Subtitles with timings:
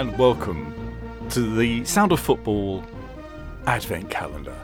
[0.00, 2.82] Hello and welcome to the Sound of Football
[3.66, 4.56] Advent Calendar.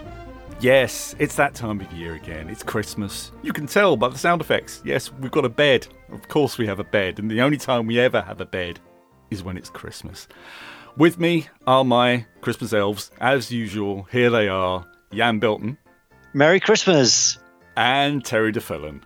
[0.61, 2.49] Yes, it's that time of year again.
[2.49, 3.33] It's Christmas.
[3.43, 4.81] You can tell by the sound effects.
[4.83, 5.89] Yes, we've got a bed.
[6.11, 8.81] Of course, we have a bed, and the only time we ever have a bed
[9.31, 10.27] is when it's Christmas.
[10.97, 14.09] With me are my Christmas elves, as usual.
[14.11, 15.77] Here they are Jan Belton
[16.33, 17.37] Merry Christmas.
[17.77, 19.03] and Terry Duffelen.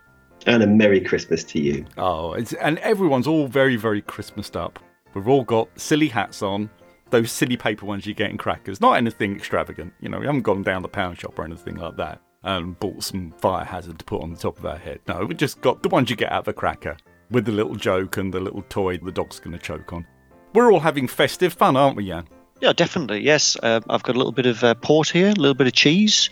[0.47, 1.85] And a Merry Christmas to you.
[1.97, 4.79] Oh, it's, and everyone's all very, very Christmased up.
[5.13, 6.69] We've all got silly hats on,
[7.09, 8.81] those silly paper ones you get in crackers.
[8.81, 10.19] Not anything extravagant, you know.
[10.19, 13.65] We haven't gone down the pound shop or anything like that and bought some fire
[13.65, 14.99] hazard to put on the top of our head.
[15.07, 16.97] No, we've just got the ones you get out of a cracker
[17.29, 20.05] with the little joke and the little toy the dog's going to choke on.
[20.53, 22.27] We're all having festive fun, aren't we, Jan?
[22.59, 23.21] Yeah, definitely.
[23.21, 25.73] Yes, uh, I've got a little bit of uh, port here, a little bit of
[25.73, 26.29] cheese,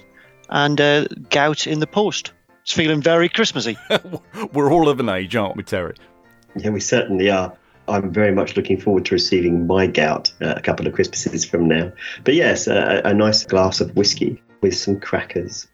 [0.49, 2.33] and uh, gout in the post.
[2.61, 3.77] It's feeling very Christmassy.
[4.53, 5.95] We're all of an age, aren't we, Terry?
[6.55, 7.55] Yeah, we certainly are.
[7.89, 11.67] I'm very much looking forward to receiving my gout uh, a couple of Christmases from
[11.67, 11.91] now.
[12.23, 15.67] But yes, a, a nice glass of whiskey with some crackers.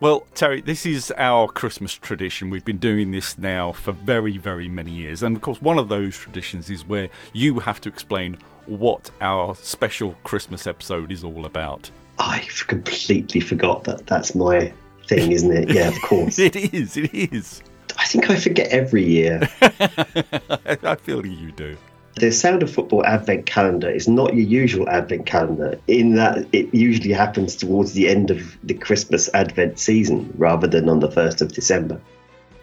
[0.00, 2.50] Well, Terry, this is our Christmas tradition.
[2.50, 5.22] We've been doing this now for very, very many years.
[5.22, 8.36] And of course, one of those traditions is where you have to explain
[8.66, 11.88] what our special Christmas episode is all about.
[12.18, 14.72] I've completely forgot that that's my
[15.06, 15.70] thing, isn't it?
[15.72, 16.36] Yeah, of course.
[16.38, 17.62] It is, it is.
[18.12, 19.48] I think I forget every year.
[19.62, 21.78] I feel you do.
[22.16, 26.74] The Sound of Football Advent Calendar is not your usual Advent calendar in that it
[26.74, 31.40] usually happens towards the end of the Christmas Advent season rather than on the 1st
[31.40, 31.98] of December.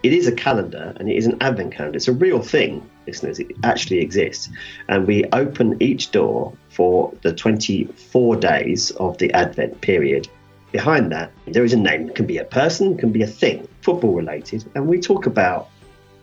[0.03, 1.97] It is a calendar and it is an Advent calendar.
[1.97, 3.39] It's a real thing, listeners.
[3.39, 4.49] It actually exists.
[4.87, 10.27] And we open each door for the 24 days of the Advent period.
[10.71, 12.09] Behind that, there is a name.
[12.09, 14.69] It can be a person, it can be a thing, football related.
[14.75, 15.69] And we talk about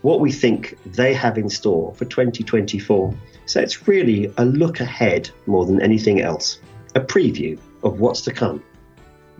[0.01, 3.13] what we think they have in store for 2024.
[3.45, 6.59] So it's really a look ahead more than anything else,
[6.95, 8.63] a preview of what's to come.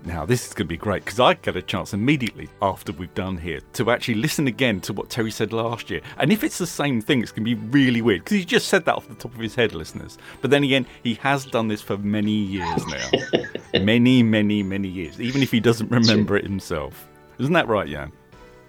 [0.07, 3.13] Now, this is going to be great because I get a chance immediately after we've
[3.13, 5.99] done here to actually listen again to what Terry said last year.
[6.17, 8.69] And if it's the same thing, it's going to be really weird because he just
[8.69, 10.17] said that off the top of his head, listeners.
[10.41, 13.09] But then again, he has done this for many years now.
[13.81, 17.05] many, many, many years, even if he doesn't remember it himself.
[17.37, 18.13] Isn't that right, Jan?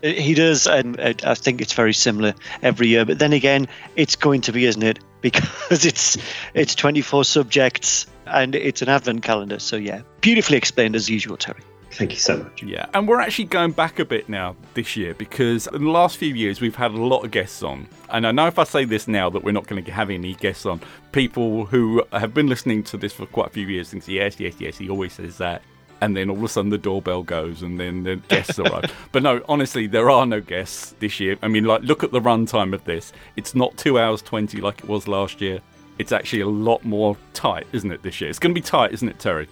[0.03, 3.05] he does, and uh, I think it's very similar every year.
[3.05, 4.99] But then again, it's going to be, isn't it?
[5.69, 6.17] Because it's
[6.55, 9.59] it's 24 subjects and it's an advent calendar.
[9.59, 11.61] So yeah, beautifully explained as usual, Terry.
[11.91, 12.63] Thank you so much.
[12.63, 16.19] Yeah, and we're actually going back a bit now this year because in the last
[16.19, 17.89] few years we've had a lot of guests on.
[18.11, 20.35] And I know if I say this now that we're not going to have any
[20.35, 20.81] guests on,
[21.11, 24.55] people who have been listening to this for quite a few years think, yes, yes,
[24.61, 25.63] yes, he always says that.
[26.01, 28.95] And then all of a sudden the doorbell goes and then the guests arrive.
[29.13, 31.37] But no, honestly, there are no guests this year.
[31.43, 33.13] I mean, like, look at the runtime of this.
[33.37, 35.61] It's not two hours 20 like it was last year.
[35.99, 38.31] It's actually a lot more tight, isn't it, this year?
[38.31, 39.49] It's going to be tight, isn't it, Terry?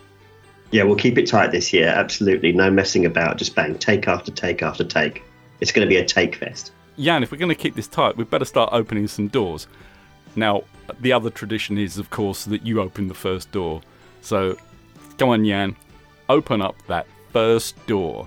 [0.71, 1.89] Yeah, we'll keep it tight this year.
[1.89, 2.53] Absolutely.
[2.53, 3.39] No messing about.
[3.39, 5.25] Just bang, take after take after take.
[5.61, 6.73] It's going to be a take fest.
[6.99, 9.67] Jan, if we're going to keep this tight, we'd better start opening some doors.
[10.35, 10.65] Now,
[11.01, 13.81] the other tradition is, of course, that you open the first door.
[14.21, 14.57] So,
[15.19, 15.77] go on, Jan,
[16.29, 18.27] open up that first door.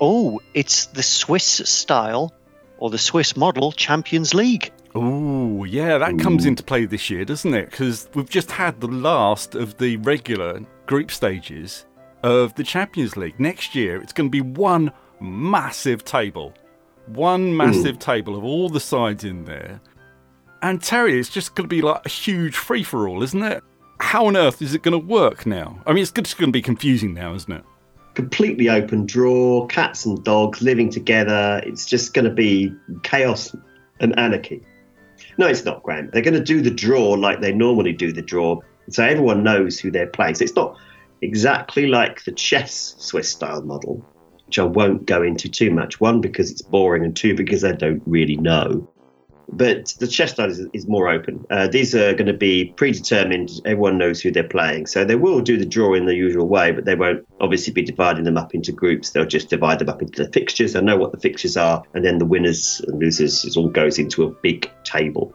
[0.00, 2.34] Oh, it's the Swiss style
[2.78, 4.70] or the Swiss model Champions League.
[4.94, 7.70] Ooh, yeah, that comes into play this year, doesn't it?
[7.70, 11.84] Because we've just had the last of the regular group stages
[12.22, 13.38] of the Champions League.
[13.38, 16.54] Next year, it's going to be one massive table.
[17.06, 19.80] One massive table of all the sides in there.
[20.62, 23.62] And Terry, it's just going to be like a huge free for all, isn't it?
[24.00, 25.80] How on earth is it going to work now?
[25.86, 27.64] I mean, it's just going to be confusing now, isn't it?
[28.14, 31.60] Completely open draw, cats and dogs living together.
[31.64, 33.54] It's just going to be chaos
[34.00, 34.62] and anarchy.
[35.38, 36.10] No, it's not, Graham.
[36.12, 38.60] They're going to do the draw like they normally do the draw.
[38.88, 40.36] So everyone knows who they're playing.
[40.36, 40.78] So it's not
[41.20, 44.04] exactly like the chess Swiss style model,
[44.46, 46.00] which I won't go into too much.
[46.00, 48.88] One, because it's boring, and two, because I don't really know.
[49.48, 51.46] But the chess is, is more open.
[51.50, 53.50] Uh, these are going to be predetermined.
[53.64, 54.86] Everyone knows who they're playing.
[54.86, 57.82] So they will do the draw in the usual way, but they won't obviously be
[57.82, 59.10] dividing them up into groups.
[59.10, 60.72] They'll just divide them up into the fixtures.
[60.72, 63.98] They'll know what the fixtures are, and then the winners and losers it all goes
[63.98, 65.32] into a big table.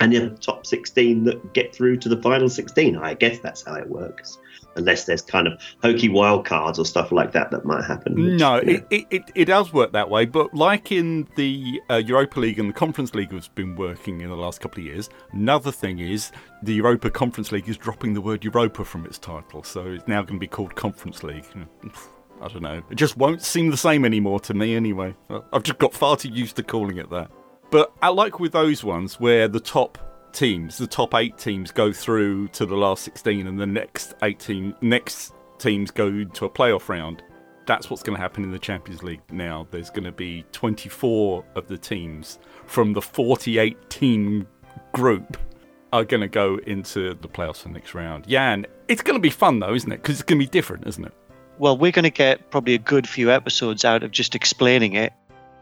[0.00, 2.96] And the top 16 that get through to the final 16.
[2.96, 4.38] I guess that's how it works.
[4.76, 8.36] Unless there's kind of hokey wild cards or stuff like that that might happen.
[8.36, 8.70] No, yeah.
[8.70, 12.58] it, it, it, it does work that way, but like in the uh, Europa League
[12.58, 15.98] and the Conference League has been working in the last couple of years, another thing
[15.98, 16.32] is
[16.62, 20.22] the Europa Conference League is dropping the word Europa from its title, so it's now
[20.22, 21.46] going to be called Conference League.
[22.40, 22.82] I don't know.
[22.90, 25.14] It just won't seem the same anymore to me anyway.
[25.52, 27.30] I've just got far too used to calling it that.
[27.70, 29.98] But I like with those ones where the top
[30.36, 34.74] teams, the top eight teams, go through to the last 16, and the next 18
[34.82, 37.22] next teams go to a playoff round.
[37.66, 39.66] That's what's going to happen in the Champions League now.
[39.70, 44.46] There's going to be 24 of the teams from the 48 team
[44.92, 45.36] group
[45.92, 48.26] are going to go into the playoffs the next round.
[48.52, 50.02] And it's going to be fun though, isn't it?
[50.02, 51.12] Because it's going to be different, isn't it?
[51.58, 55.12] Well, we're going to get probably a good few episodes out of just explaining it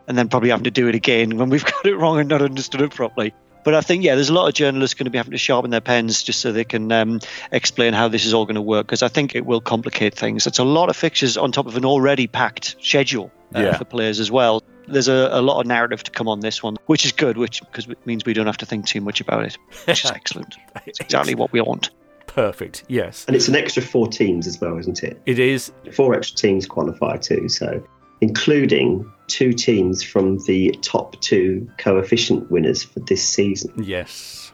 [0.08, 2.42] and then probably having to do it again when we've got it wrong and not
[2.42, 3.32] understood it properly.
[3.64, 5.70] But I think, yeah, there's a lot of journalists going to be having to sharpen
[5.70, 7.20] their pens just so they can um,
[7.50, 10.46] explain how this is all going to work because I think it will complicate things.
[10.46, 13.76] It's a lot of fixtures on top of an already packed schedule uh, Yeah.
[13.78, 14.62] for players as well.
[14.86, 17.60] There's a, a lot of narrative to come on this one, which is good, which
[17.60, 19.56] because it means we don't have to think too much about it,
[19.86, 20.56] which is excellent.
[20.84, 21.88] It's exactly what we want.
[22.26, 22.82] Perfect.
[22.88, 25.20] Yes, And it's an extra four teams as well, isn't it?
[25.24, 25.72] it is.
[25.92, 27.82] Four extra teams qualify too, so
[28.24, 34.52] including two teams from the top two coefficient winners for this season, Yes,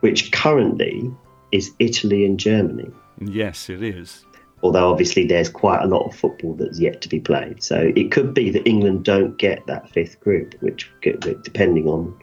[0.00, 1.10] which currently
[1.52, 2.90] is Italy and Germany.
[3.20, 4.24] yes, it is.
[4.62, 8.10] Although obviously there's quite a lot of football that's yet to be played, so it
[8.10, 12.14] could be that England don't get that fifth group, which depending on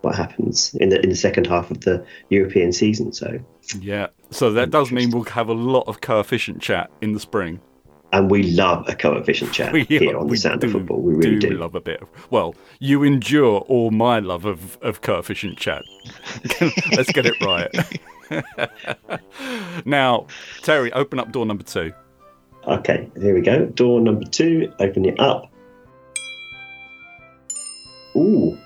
[0.00, 3.12] what happens in the in the second half of the European season.
[3.12, 3.38] So,
[3.80, 4.08] Yeah.
[4.30, 7.60] So that does mean we'll have a lot of coefficient chat in the spring.
[8.12, 11.00] And we love a coefficient chat here on the Sound do, of Football.
[11.00, 11.50] We really do.
[11.50, 12.08] love a bit of.
[12.30, 15.82] Well, you endure all my love of, of coefficient chat.
[16.96, 17.70] Let's get it right.
[19.86, 20.26] now,
[20.62, 21.92] Terry, open up door number two.
[22.66, 23.66] Okay, here we go.
[23.66, 24.72] Door number two.
[24.78, 25.50] Open it up.
[28.14, 28.58] Ooh,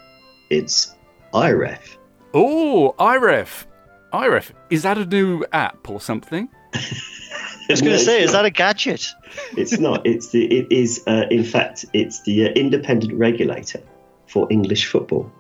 [0.50, 0.94] it's
[1.32, 1.96] IREF.
[2.34, 3.66] Oh, IREF.
[4.12, 4.52] IREF.
[4.70, 6.48] Is that a new app or something?
[6.76, 9.12] I was going to say, is that a gadget?
[9.56, 10.06] it's not.
[10.06, 10.44] It's the.
[10.44, 11.02] It is.
[11.06, 13.82] Uh, in fact, it's the uh, independent regulator
[14.26, 15.30] for English football.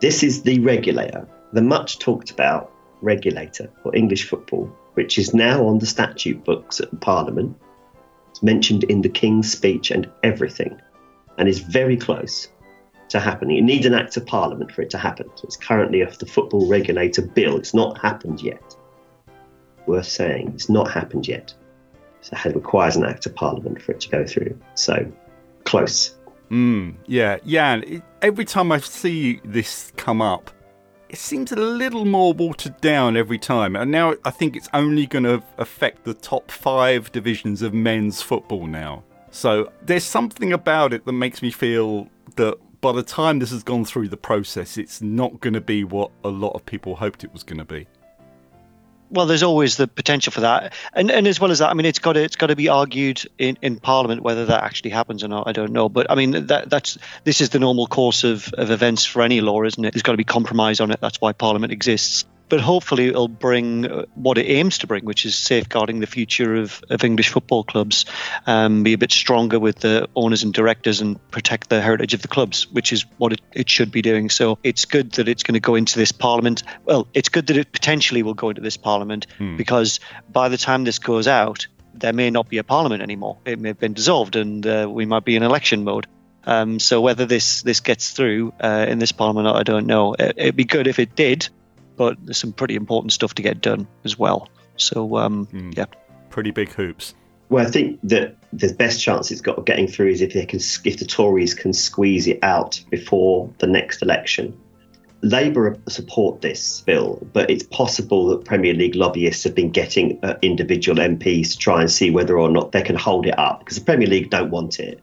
[0.00, 2.70] This is the regulator, the much talked about
[3.00, 7.56] regulator for English football, which is now on the statute books at Parliament.
[8.30, 10.80] It's mentioned in the King's speech and everything,
[11.38, 12.48] and is very close
[13.10, 13.58] to happening.
[13.58, 15.30] It needs an act of Parliament for it to happen.
[15.36, 17.56] So it's currently off the football regulator bill.
[17.56, 18.76] It's not happened yet.
[19.86, 21.52] Worth saying, it's not happened yet.
[22.22, 24.58] So it requires an act of parliament for it to go through.
[24.74, 25.10] So
[25.64, 26.14] close.
[26.50, 27.80] Mm, yeah, yeah.
[28.22, 30.50] every time I see this come up,
[31.08, 33.76] it seems a little more watered down every time.
[33.76, 38.22] And now I think it's only going to affect the top five divisions of men's
[38.22, 39.04] football now.
[39.30, 43.62] So there's something about it that makes me feel that by the time this has
[43.62, 47.24] gone through the process, it's not going to be what a lot of people hoped
[47.24, 47.86] it was going to be.
[49.14, 51.86] Well, there's always the potential for that, and and as well as that, I mean,
[51.86, 55.22] it's got to it's got to be argued in, in Parliament whether that actually happens
[55.22, 55.46] or not.
[55.46, 58.72] I don't know, but I mean that that's this is the normal course of, of
[58.72, 59.94] events for any law, isn't it?
[59.94, 61.00] There's got to be compromise on it.
[61.00, 62.24] That's why Parliament exists.
[62.48, 66.56] But hopefully, it'll bring uh, what it aims to bring, which is safeguarding the future
[66.56, 68.04] of, of English football clubs,
[68.46, 72.22] um, be a bit stronger with the owners and directors, and protect the heritage of
[72.22, 74.30] the clubs, which is what it, it should be doing.
[74.30, 76.62] So it's good that it's going to go into this parliament.
[76.84, 80.84] Well, it's good that it potentially will go into this parliament because by the time
[80.84, 83.38] this goes out, there may not be a parliament anymore.
[83.44, 86.06] It may have been dissolved, and uh, we might be in election mode.
[86.46, 90.14] Um, so whether this this gets through uh, in this parliament, I don't know.
[90.14, 91.48] It, it'd be good if it did,
[91.96, 94.48] but there's some pretty important stuff to get done as well.
[94.76, 95.86] So um, yeah,
[96.34, 97.14] Pretty big hoops.
[97.48, 100.46] Well, I think that the best chance it's got of getting through is if they
[100.46, 104.58] can, if the Tories can squeeze it out before the next election.
[105.22, 110.34] Labour support this bill, but it's possible that Premier League lobbyists have been getting uh,
[110.42, 113.78] individual MPs to try and see whether or not they can hold it up because
[113.78, 115.00] the Premier League don't want it.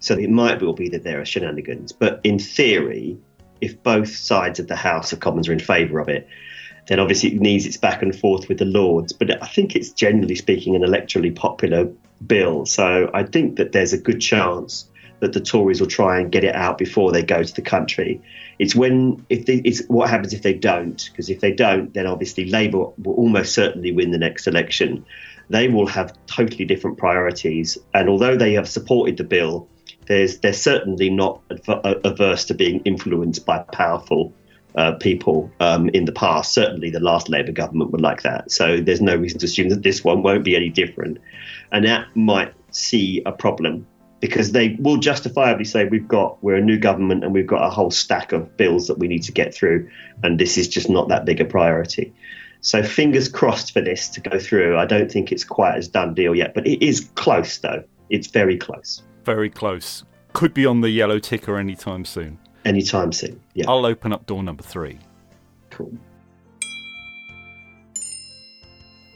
[0.00, 1.92] So it might well be that there are shenanigans.
[1.92, 3.18] But in theory,
[3.60, 6.28] if both sides of the House of Commons are in favour of it,
[6.86, 9.12] then obviously it needs its back and forth with the Lords.
[9.12, 11.88] But I think it's generally speaking an electorally popular
[12.26, 12.66] bill.
[12.66, 14.88] So I think that there's a good chance
[15.20, 18.20] that the Tories will try and get it out before they go to the country.
[18.58, 22.06] It's when if they, it's what happens if they don't, because if they don't, then
[22.06, 25.04] obviously Labour will almost certainly win the next election.
[25.48, 29.68] They will have totally different priorities, and although they have supported the bill,
[30.06, 34.32] there's they're certainly not averse to being influenced by powerful
[34.76, 36.52] uh, people um, in the past.
[36.52, 38.50] Certainly, the last Labour government would like that.
[38.50, 41.18] So there's no reason to assume that this one won't be any different,
[41.72, 43.86] and that might see a problem
[44.20, 47.70] because they will justifiably say we've got we're a new government and we've got a
[47.70, 49.88] whole stack of bills that we need to get through,
[50.22, 52.14] and this is just not that big a priority.
[52.60, 54.76] So fingers crossed for this to go through.
[54.76, 57.84] I don't think it's quite as done deal yet, but it is close though.
[58.10, 59.02] It's very close.
[59.26, 60.04] Very close.
[60.34, 62.38] Could be on the yellow ticker anytime soon.
[62.64, 63.40] anytime soon.
[63.54, 65.00] Yeah, I'll open up door number three.
[65.70, 65.92] cool.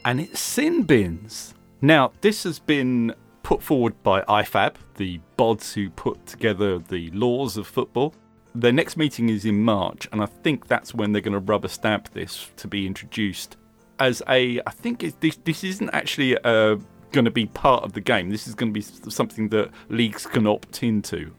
[0.03, 1.53] and it's sin bins.
[1.81, 3.13] Now, this has been
[3.43, 8.13] put forward by IFAB, the bods who put together the laws of football.
[8.53, 11.69] Their next meeting is in March, and I think that's when they're going to rubber
[11.69, 13.55] stamp this to be introduced
[13.99, 14.59] as a.
[14.67, 16.75] I think it, this this isn't actually uh,
[17.11, 18.29] going to be part of the game.
[18.29, 21.31] This is going to be something that leagues can opt into.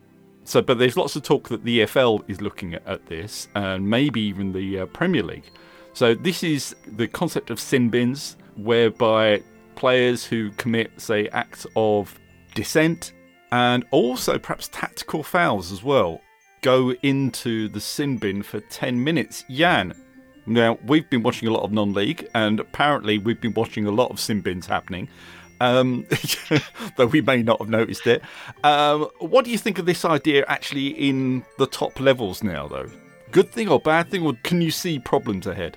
[0.44, 3.88] So, but there's lots of talk that the EFL is looking at, at this, and
[3.88, 5.50] maybe even the uh, Premier League.
[5.92, 9.42] So, this is the concept of sin bins, whereby
[9.76, 12.18] players who commit, say, acts of
[12.54, 13.12] dissent
[13.52, 16.20] and also perhaps tactical fouls as well
[16.62, 19.44] go into the sin bin for 10 minutes.
[19.50, 19.92] Jan,
[20.46, 23.90] now we've been watching a lot of non league, and apparently we've been watching a
[23.90, 25.08] lot of sin bins happening.
[25.62, 26.06] Um,
[26.96, 28.22] though we may not have noticed it.
[28.64, 32.90] Um, what do you think of this idea actually in the top levels now, though?
[33.30, 35.76] Good thing or bad thing, or can you see problems ahead?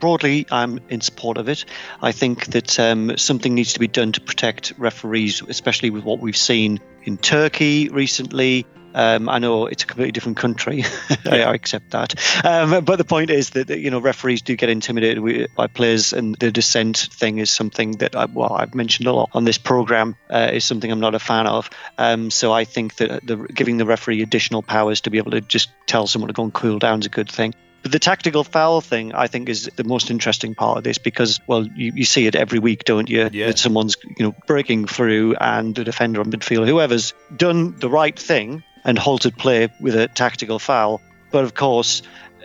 [0.00, 1.64] broadly, I'm in support of it.
[2.02, 6.20] I think that um, something needs to be done to protect referees, especially with what
[6.20, 8.66] we've seen in Turkey recently.
[8.94, 10.84] Um, I know it's a completely different country.
[11.26, 12.14] I, I accept that.
[12.44, 16.36] Um, but the point is that you know referees do get intimidated by players, and
[16.36, 20.16] the dissent thing is something that I, well I've mentioned a lot on this program
[20.30, 21.68] uh, is something I'm not a fan of.
[21.98, 25.40] Um, so I think that the, giving the referee additional powers to be able to
[25.40, 27.54] just tell someone to go and cool down is a good thing.
[27.82, 31.38] But the tactical foul thing, I think, is the most interesting part of this because,
[31.46, 33.28] well, you, you see it every week, don't you?
[33.30, 33.48] Yeah.
[33.48, 38.18] That someone's, you know, breaking through and the defender on midfield, whoever's done the right
[38.18, 41.00] thing and halted play with a tactical foul.
[41.30, 42.02] But of course,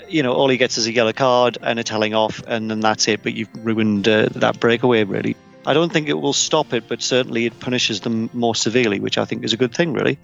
[0.08, 2.80] you know, all he gets is a yellow card and a telling off, and then
[2.80, 3.22] that's it.
[3.22, 5.36] But you've ruined uh, that breakaway, really.
[5.66, 9.18] I don't think it will stop it, but certainly it punishes them more severely, which
[9.18, 10.18] I think is a good thing, really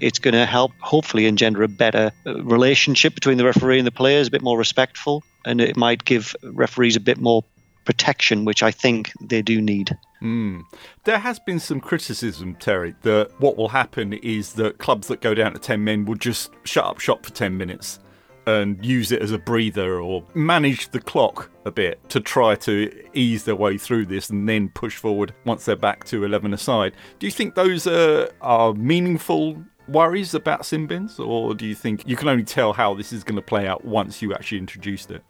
[0.00, 3.92] it's going to help hopefully engender a better uh, relationship between the referee and the
[3.92, 7.44] players, a bit more respectful, and it might give referees a bit more
[7.84, 9.96] protection, which I think they do need.
[10.22, 10.64] Mm.
[11.04, 15.34] There has been some criticism, Terry, that what will happen is that clubs that go
[15.34, 18.00] down to 10 men will just shut up shop for 10 minutes
[18.46, 22.90] and use it as a breather or manage the clock a bit to try to
[23.14, 26.94] ease their way through this and then push forward once they're back to 11 aside.
[27.18, 32.06] Do you think those uh, are meaningful worries about sin bins, or do you think
[32.06, 35.10] you can only tell how this is going to play out once you actually introduced
[35.10, 35.22] it?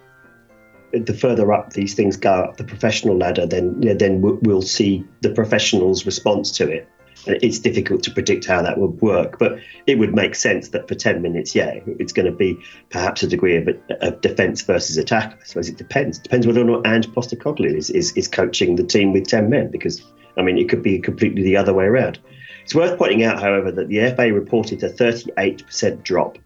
[0.92, 5.30] The further up these things go up the professional ladder, then then we'll see the
[5.30, 6.88] professionals' response to it.
[7.26, 10.94] It's difficult to predict how that would work, but it would make sense that for
[10.94, 13.68] 10 minutes, yeah, it's going to be perhaps a degree of,
[14.00, 15.38] of defence versus attack.
[15.38, 16.18] I suppose it depends.
[16.18, 19.50] It depends whether or not Ange Postecoglou is, is, is coaching the team with 10
[19.50, 20.02] men, because,
[20.38, 22.18] I mean, it could be completely the other way around.
[22.64, 26.38] It's worth pointing out, however, that the FA reported a 38% drop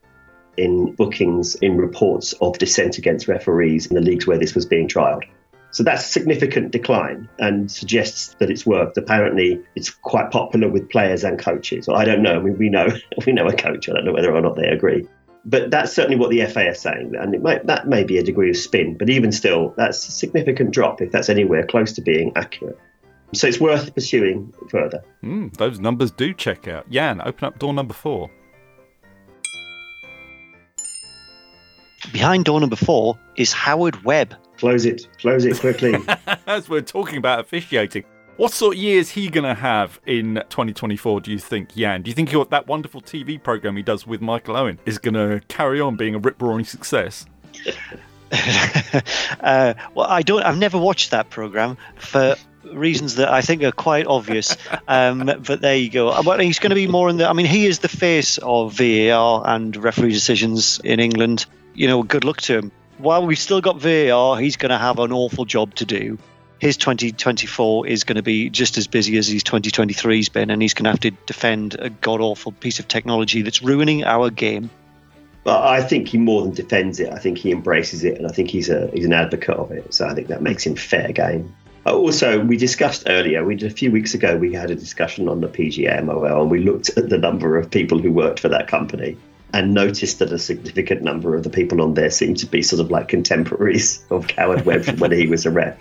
[0.56, 4.88] in bookings in reports of dissent against referees in the leagues where this was being
[4.88, 5.24] trialled.
[5.74, 8.96] So that's a significant decline and suggests that it's worked.
[8.96, 11.88] Apparently, it's quite popular with players and coaches.
[11.88, 12.36] I don't know.
[12.36, 12.86] I mean, we know
[13.26, 13.88] we know a coach.
[13.88, 15.08] I don't know whether or not they agree.
[15.44, 18.48] But that's certainly what the FA is saying, and might, that may be a degree
[18.50, 18.96] of spin.
[18.96, 22.78] But even still, that's a significant drop if that's anywhere close to being accurate.
[23.34, 25.02] So it's worth pursuing further.
[25.22, 26.88] Mm, those numbers do check out.
[26.88, 28.30] Jan, open up door number four.
[32.14, 34.36] Behind door number four is Howard Webb.
[34.58, 35.08] Close it.
[35.18, 35.96] Close it quickly.
[36.46, 38.04] As we're talking about officiating,
[38.36, 42.02] what sort of year is he going to have in 2024, do you think, Jan?
[42.02, 45.44] Do you think that wonderful TV program he does with Michael Owen is going to
[45.48, 47.26] carry on being a rip roaring success?
[49.40, 50.44] uh, well, I don't.
[50.44, 54.56] I've never watched that program for reasons that I think are quite obvious.
[54.86, 56.20] Um, but there you go.
[56.22, 57.26] Well, he's going to be more in the.
[57.28, 61.46] I mean, he is the face of VAR and referee decisions in England.
[61.74, 62.72] You know, good luck to him.
[62.98, 66.18] While we've still got VAR, he's going to have an awful job to do.
[66.60, 70.72] His 2024 is going to be just as busy as his 2023's been, and he's
[70.72, 74.70] going to have to defend a god awful piece of technology that's ruining our game.
[75.42, 77.12] But I think he more than defends it.
[77.12, 79.92] I think he embraces it, and I think he's a he's an advocate of it.
[79.92, 81.54] So I think that makes him fair game.
[81.84, 85.42] Uh, also, we discussed earlier, we a few weeks ago, we had a discussion on
[85.42, 89.18] the PGMOL and we looked at the number of people who worked for that company
[89.54, 92.80] and noticed that a significant number of the people on there seemed to be sort
[92.80, 95.78] of like contemporaries of Howard Webb from when he was a ref.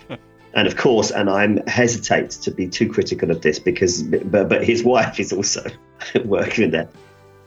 [0.54, 4.64] And of course, and I'm hesitate to be too critical of this because, but, but
[4.64, 5.66] his wife is also
[6.26, 6.88] working there.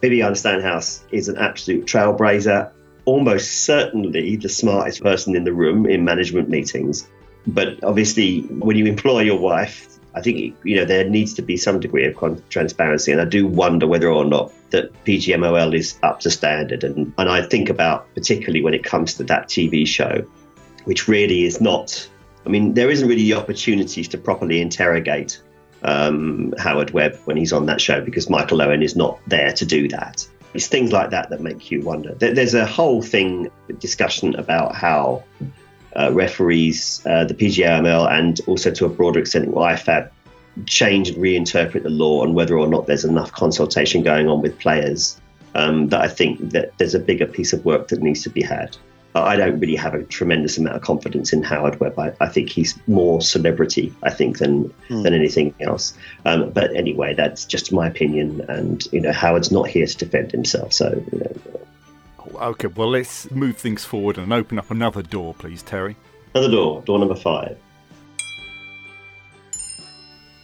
[0.02, 2.70] Bibiana Steinhaus is an absolute trailblazer,
[3.04, 7.08] almost certainly the smartest person in the room in management meetings
[7.46, 11.58] but obviously, when you employ your wife, I think you know there needs to be
[11.58, 16.20] some degree of transparency, and I do wonder whether or not that PGMOL is up
[16.20, 16.84] to standard.
[16.84, 20.24] And and I think about particularly when it comes to that TV show,
[20.84, 22.08] which really is not.
[22.46, 25.42] I mean, there isn't really the opportunities to properly interrogate
[25.82, 29.66] um, Howard Webb when he's on that show because Michael Owen is not there to
[29.66, 30.26] do that.
[30.54, 32.14] It's things like that that make you wonder.
[32.14, 35.24] There's a whole thing discussion about how
[35.94, 40.10] uh, referees, uh, the PGMOL, and also to a broader extent IFAB
[40.64, 44.58] change and reinterpret the law and whether or not there's enough consultation going on with
[44.58, 45.20] players.
[45.54, 48.42] Um, that I think that there's a bigger piece of work that needs to be
[48.42, 48.76] had.
[49.14, 51.98] I don't really have a tremendous amount of confidence in Howard Webb.
[51.98, 55.02] I, I think he's more celebrity, I think, than mm.
[55.02, 55.94] than anything else.
[56.24, 60.32] Um, but anyway, that's just my opinion, and you know, Howard's not here to defend
[60.32, 60.72] himself.
[60.72, 61.60] So, you know.
[62.40, 65.96] Okay, well, let's move things forward and open up another door, please, Terry.
[66.34, 67.58] Another door, door number five.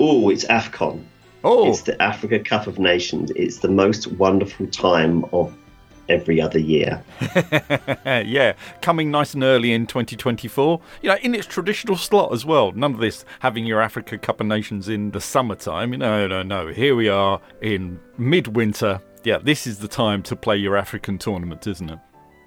[0.01, 1.05] Oh, it's AFCON.
[1.45, 1.69] Oh.
[1.69, 3.31] It's the Africa Cup of Nations.
[3.37, 5.55] It's the most wonderful time of
[6.09, 7.03] every other year.
[8.05, 10.81] yeah, coming nice and early in 2024.
[11.03, 12.73] You know, in its traditional slot as well.
[12.73, 15.90] None of this having your Africa Cup of Nations in the summertime.
[15.90, 16.69] No, no, no.
[16.69, 19.01] Here we are in midwinter.
[19.25, 21.99] Yeah, this is the time to play your African tournament, isn't it?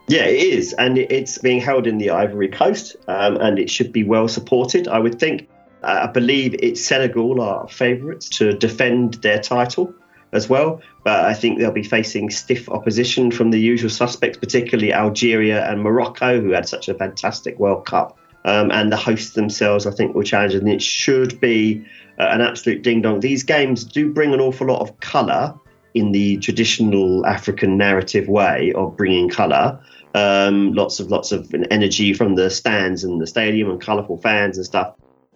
[0.07, 3.91] Yeah, it is, and it's being held in the Ivory Coast, um, and it should
[3.91, 4.87] be well supported.
[4.87, 5.49] I would think.
[5.83, 9.93] Uh, I believe it's Senegal are favourites to defend their title
[10.35, 10.81] as well.
[11.03, 15.81] But I think they'll be facing stiff opposition from the usual suspects, particularly Algeria and
[15.81, 18.17] Morocco, who had such a fantastic World Cup.
[18.43, 21.83] Um, and the hosts themselves, I think, will challenge, and it should be
[22.19, 23.19] uh, an absolute ding dong.
[23.19, 25.55] These games do bring an awful lot of colour
[25.95, 29.79] in the traditional African narrative way of bringing colour.
[30.13, 34.57] Um, lots of lots of energy from the stands and the stadium and colourful fans
[34.57, 34.95] and stuff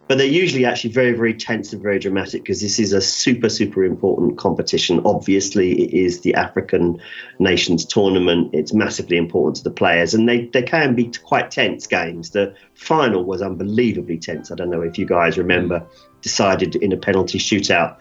[0.10, 3.48] but they're usually actually very, very tense and very dramatic because this is a super,
[3.48, 5.02] super important competition.
[5.06, 7.00] Obviously, it is the African
[7.38, 8.50] Nations tournament.
[8.52, 12.32] It's massively important to the players, and they, they can be quite tense games.
[12.32, 14.52] The final was unbelievably tense.
[14.52, 15.86] I don't know if you guys remember,
[16.24, 17.98] decided in a penalty shootout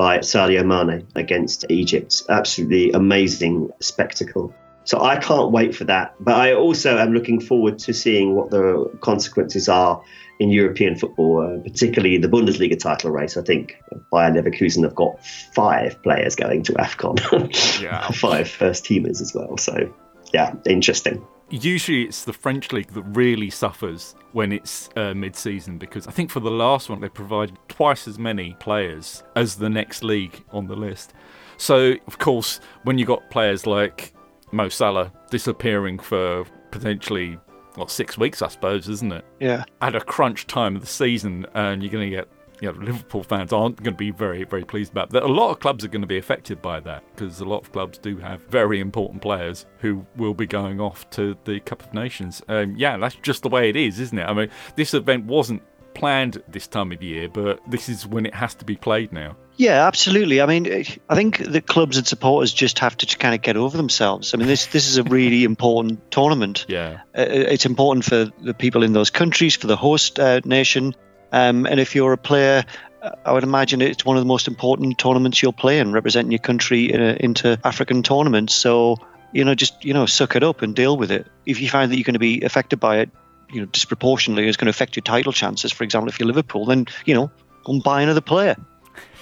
[0.00, 2.22] by Sadio Mane against Egypt.
[2.30, 4.54] Absolutely amazing spectacle.
[4.84, 6.14] So I can't wait for that.
[6.18, 10.02] But I also am looking forward to seeing what the consequences are
[10.38, 13.36] in European football, uh, particularly the Bundesliga title race.
[13.36, 13.76] I think
[14.10, 15.22] Bayer Leverkusen have got
[15.54, 18.10] five players going to AFCON, yeah.
[18.12, 19.58] five first teamers as well.
[19.58, 19.92] So,
[20.32, 21.22] yeah, interesting.
[21.50, 26.12] Usually it's the French league that really suffers when it's uh, mid season because I
[26.12, 30.44] think for the last one they provided twice as many players as the next league
[30.52, 31.12] on the list.
[31.56, 34.14] So, of course, when you got players like
[34.52, 37.38] Mo Salah disappearing for potentially
[37.76, 39.24] well, six weeks, I suppose, isn't it?
[39.38, 39.64] Yeah.
[39.80, 42.28] At a crunch time of the season, and you're going to get,
[42.60, 45.22] you know, Liverpool fans aren't going to be very, very pleased about that.
[45.22, 47.72] A lot of clubs are going to be affected by that because a lot of
[47.72, 51.94] clubs do have very important players who will be going off to the Cup of
[51.94, 52.42] Nations.
[52.48, 54.24] Um, yeah, that's just the way it is, isn't it?
[54.24, 55.62] I mean, this event wasn't
[55.94, 59.36] planned this time of year, but this is when it has to be played now.
[59.56, 60.40] Yeah, absolutely.
[60.40, 63.76] I mean, I think the clubs and supporters just have to kind of get over
[63.76, 64.32] themselves.
[64.32, 66.64] I mean, this this is a really important tournament.
[66.68, 70.94] Yeah, uh, it's important for the people in those countries, for the host uh, nation,
[71.32, 72.64] um, and if you're a player.
[73.02, 76.32] Uh, I would imagine it's one of the most important tournaments you'll play in, representing
[76.32, 78.54] your country in a, into African tournaments.
[78.54, 78.98] So,
[79.32, 81.26] you know, just you know, suck it up and deal with it.
[81.46, 83.10] If you find that you're going to be affected by it,
[83.50, 85.72] you know, disproportionately, it's going to affect your title chances.
[85.72, 87.30] For example, if you're Liverpool, then you know,
[87.64, 88.56] go and buy another player.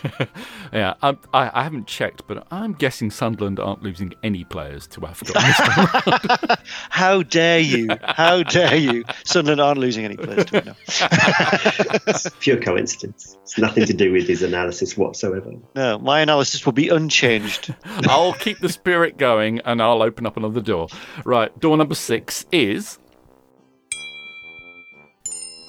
[0.73, 5.07] yeah, um, I, I, haven't checked, but I'm guessing Sunderland aren't losing any players to
[5.07, 6.59] Africa.
[6.91, 7.89] How dare you?
[8.03, 9.05] How dare you?
[9.25, 10.77] Sunderland aren't losing any players to it now.
[12.07, 13.37] it's pure coincidence.
[13.43, 15.53] It's nothing to do with his analysis whatsoever.
[15.75, 17.75] No, my analysis will be unchanged.
[17.85, 20.89] I'll keep the spirit going and I'll open up another door.
[21.25, 22.99] Right, door number six is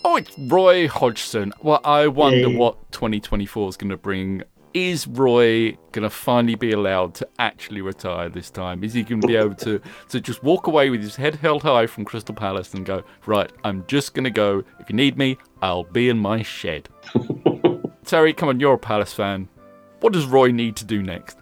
[0.06, 1.54] Oh, it's Roy Hodgson.
[1.62, 4.44] Well, I wonder what 2024 is going to bring.
[4.74, 8.84] Is Roy going to finally be allowed to actually retire this time?
[8.84, 11.64] Is he going to be able to, to just walk away with his head held
[11.64, 14.64] high from Crystal Palace and go, right, I'm just going to go.
[14.80, 16.88] If you need me, I'll be in my shed.
[18.06, 19.50] Terry, come on, you're a Palace fan.
[20.02, 21.39] What does Roy need to do next?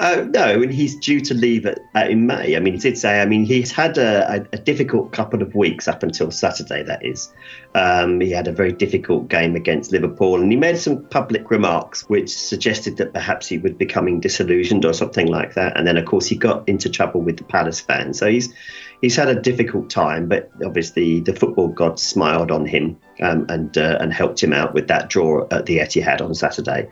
[0.00, 2.56] Uh, no, and he's due to leave at, uh, in May.
[2.56, 3.20] I mean, he did say.
[3.20, 6.84] I mean, he's had a, a, a difficult couple of weeks up until Saturday.
[6.84, 7.32] That is,
[7.74, 12.08] um, he had a very difficult game against Liverpool, and he made some public remarks
[12.08, 15.76] which suggested that perhaps he was becoming disillusioned or something like that.
[15.76, 18.20] And then, of course, he got into trouble with the Palace fans.
[18.20, 18.54] So he's
[19.00, 23.76] he's had a difficult time, but obviously the football gods smiled on him um, and
[23.76, 26.88] uh, and helped him out with that draw at the Etihad on Saturday.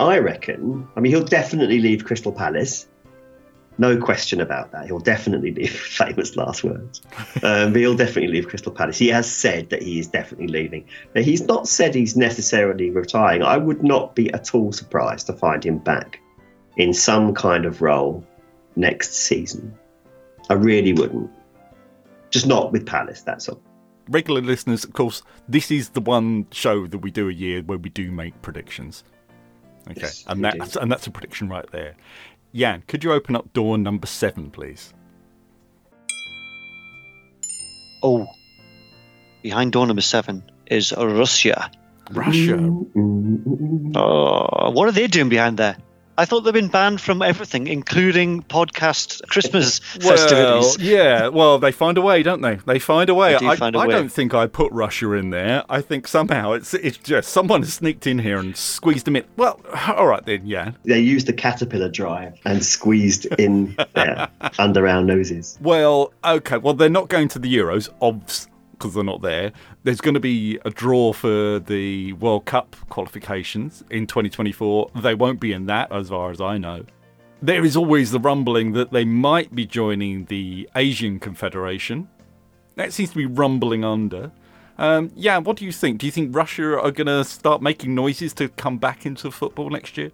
[0.00, 0.88] I reckon.
[0.96, 2.86] I mean, he'll definitely leave Crystal Palace.
[3.76, 4.86] No question about that.
[4.86, 5.70] He'll definitely leave.
[5.76, 7.00] Famous last words.
[7.42, 8.98] Um, but he'll definitely leave Crystal Palace.
[8.98, 10.86] He has said that he is definitely leaving.
[11.12, 13.42] But he's not said he's necessarily retiring.
[13.42, 16.20] I would not be at all surprised to find him back
[16.76, 18.24] in some kind of role
[18.76, 19.76] next season.
[20.50, 21.30] I really wouldn't.
[22.30, 23.60] Just not with Palace, that's all.
[24.08, 27.78] Regular listeners, of course, this is the one show that we do a year where
[27.78, 29.02] we do make predictions.
[29.90, 31.94] Okay, Yes, and we that's and that's a prediction right there.
[32.54, 34.94] Jan, could you open up door number seven, please?
[38.02, 38.26] Oh,
[39.42, 41.70] behind door number seven is Russia.
[42.12, 42.56] Russia.
[43.96, 45.76] Oh, what are they doing behind there?
[46.16, 50.78] I thought they've been banned from everything, including podcast Christmas festivities.
[50.78, 51.28] Well, yeah.
[51.28, 52.56] Well, they find a way, don't they?
[52.56, 53.32] They find a way.
[53.32, 53.92] They do I, find a I way.
[53.92, 55.64] don't think I put Russia in there.
[55.68, 59.24] I think somehow it's it's just someone has sneaked in here and squeezed them in.
[59.36, 60.72] Well, all right then, yeah.
[60.84, 65.58] They used the caterpillar drive and squeezed in there under our noses.
[65.60, 66.58] Well, okay.
[66.58, 68.46] Well, they're not going to the Euros, obvs,
[68.78, 69.52] because they're not there.
[69.82, 74.90] There's going to be a draw for the World Cup qualifications in 2024.
[75.02, 76.84] They won't be in that, as far as I know.
[77.42, 82.08] There is always the rumbling that they might be joining the Asian Confederation.
[82.76, 84.32] That seems to be rumbling under.
[84.78, 85.98] Um, yeah, what do you think?
[85.98, 89.70] Do you think Russia are going to start making noises to come back into football
[89.70, 90.10] next year?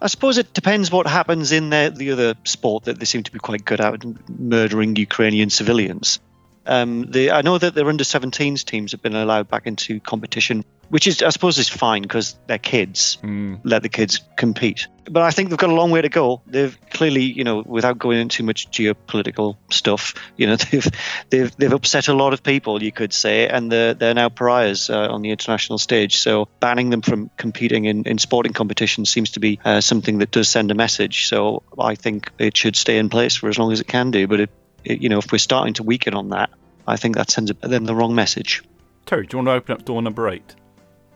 [0.00, 3.32] I suppose it depends what happens in their, the other sport that they seem to
[3.32, 6.20] be quite good at, murdering Ukrainian civilians.
[6.66, 10.64] Um, they, I know that their under 17s teams have been allowed back into competition,
[10.88, 13.18] which is, I suppose, is fine because they're kids.
[13.64, 14.88] Let the kids compete.
[15.08, 16.42] But I think they've got a long way to go.
[16.46, 20.88] They've clearly, you know, without going into much geopolitical stuff, you know, they've
[21.30, 24.90] they've they've upset a lot of people, you could say, and they're they're now pariahs
[24.90, 26.18] uh, on the international stage.
[26.18, 30.32] So banning them from competing in, in sporting competitions seems to be uh, something that
[30.32, 31.26] does send a message.
[31.26, 34.26] So I think it should stay in place for as long as it can do.
[34.26, 34.50] But it,
[34.86, 36.50] you know, if we're starting to weaken on that,
[36.86, 38.62] I think that sends them the wrong message.
[39.06, 40.54] Terry, do you want to open up door number eight?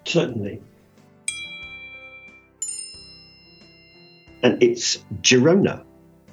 [0.05, 0.63] Certainly.
[4.43, 5.85] And it's Girona.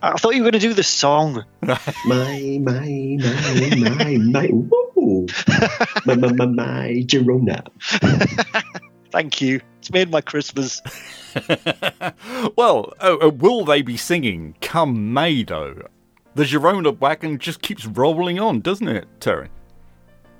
[0.02, 1.43] I thought you were going to do the song.
[1.62, 3.17] My, my, my,
[3.76, 5.26] my, my, woo.
[6.06, 7.67] my, my, my, my, Girona.
[9.12, 9.62] Thank you.
[9.80, 10.82] It's made my Christmas.
[12.56, 15.88] well, uh, uh, will they be singing come May, though?
[16.38, 19.50] The Girona wagon just keeps rolling on, doesn't it, Terry?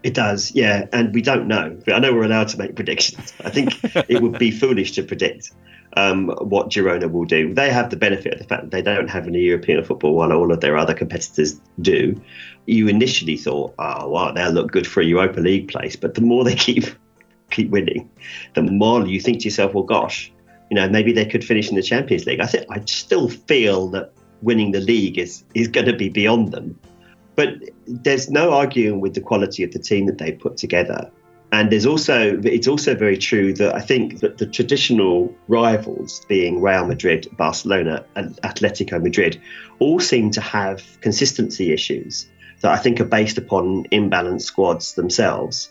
[0.03, 1.75] It does, yeah, and we don't know.
[1.86, 3.33] But I know we're allowed to make predictions.
[3.43, 5.53] I think it would be foolish to predict
[5.93, 7.51] um, what Girona will do.
[7.51, 10.31] They have the benefit of the fact that they don't have any European football while
[10.31, 12.21] all of their other competitors do.
[12.67, 16.21] You initially thought, oh, wow, they'll look good for a Europa League place, but the
[16.21, 16.86] more they keep
[17.49, 18.07] keep winning,
[18.53, 20.31] the more you think to yourself, well, gosh,
[20.69, 22.39] you know, maybe they could finish in the Champions League.
[22.39, 26.52] I think I still feel that winning the league is is going to be beyond
[26.52, 26.80] them.
[27.36, 27.50] But
[27.86, 31.12] there's no arguing with the quality of the team that they put together.
[31.52, 36.62] And there's also it's also very true that I think that the traditional rivals, being
[36.62, 39.39] Real Madrid, Barcelona, and Atletico Madrid,
[39.80, 42.28] all seem to have consistency issues
[42.62, 45.69] that I think are based upon imbalanced squads themselves.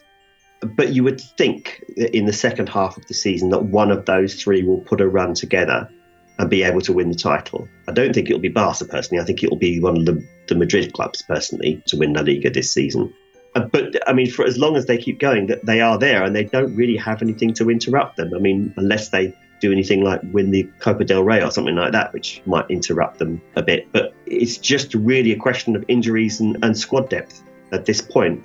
[0.60, 4.06] But you would think that in the second half of the season that one of
[4.06, 5.90] those three will put a run together
[6.38, 7.68] and be able to win the title.
[7.88, 9.22] I don't think it'll be Barca personally.
[9.22, 12.50] I think it'll be one of the, the Madrid clubs personally to win La Liga
[12.50, 13.12] this season.
[13.54, 16.22] Uh, But I mean, for as long as they keep going, that they are there
[16.24, 18.32] and they don't really have anything to interrupt them.
[18.34, 21.92] I mean, unless they do anything like win the Copa del Rey or something like
[21.92, 23.90] that, which might interrupt them a bit.
[23.92, 28.42] But it's just really a question of injuries and, and squad depth at this point.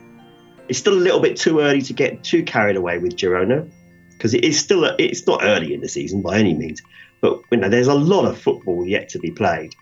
[0.70, 3.70] It's still a little bit too early to get too carried away with Girona
[4.12, 6.82] because it is still a, it's not early in the season by any means.
[7.22, 9.76] But you know, there's a lot of football yet to be played.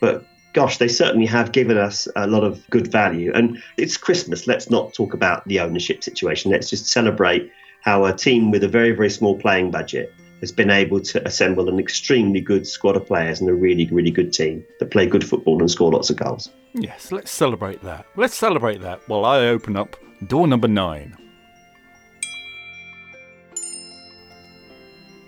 [0.00, 3.32] But gosh, they certainly have given us a lot of good value.
[3.34, 4.46] And it's Christmas.
[4.46, 6.50] Let's not talk about the ownership situation.
[6.50, 7.50] Let's just celebrate
[7.82, 11.68] how a team with a very, very small playing budget has been able to assemble
[11.68, 15.24] an extremely good squad of players and a really, really good team that play good
[15.24, 16.50] football and score lots of goals.
[16.74, 18.06] Yes, let's celebrate that.
[18.16, 21.16] Let's celebrate that while I open up door number nine.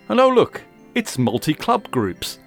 [0.09, 0.62] Oh, look,
[0.94, 2.38] it's multi club groups.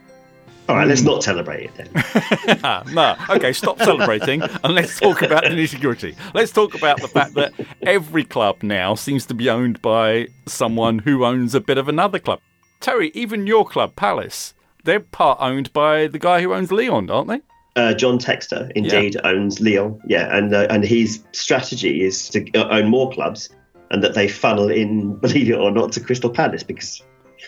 [0.69, 2.59] All right, let's not celebrate it then.
[2.63, 6.15] Ah, no, okay, stop celebrating and let's talk about the nitty gritty.
[6.33, 10.99] Let's talk about the fact that every club now seems to be owned by someone
[10.99, 12.41] who owns a bit of another club.
[12.81, 17.29] Terry, even your club, Palace, they're part owned by the guy who owns Lyon, aren't
[17.29, 17.41] they?
[17.75, 22.87] Uh, John Textor indeed owns Lyon, yeah, and uh, and his strategy is to own
[22.87, 23.49] more clubs,
[23.91, 27.03] and that they funnel in, believe it or not, to Crystal Palace because,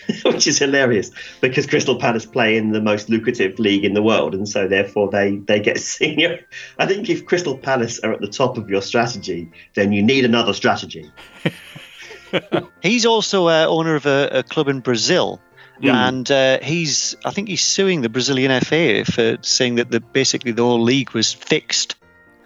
[0.24, 4.34] which is hilarious, because Crystal Palace play in the most lucrative league in the world,
[4.34, 6.39] and so therefore they they get senior.
[6.78, 10.26] I think if Crystal Palace are at the top of your strategy, then you need
[10.26, 11.12] another strategy.
[12.82, 15.41] He's also uh, owner of a, a club in Brazil
[15.82, 15.93] Mm.
[15.93, 20.52] And uh, he's, I think he's suing the Brazilian FA for saying that the basically
[20.52, 21.95] the whole league was fixed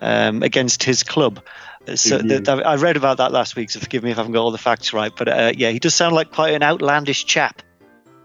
[0.01, 1.43] um, against his club.
[1.85, 2.43] So mm-hmm.
[2.43, 4.51] the, I read about that last week, so forgive me if I haven't got all
[4.51, 5.11] the facts right.
[5.15, 7.61] But uh, yeah, he does sound like quite an outlandish chap,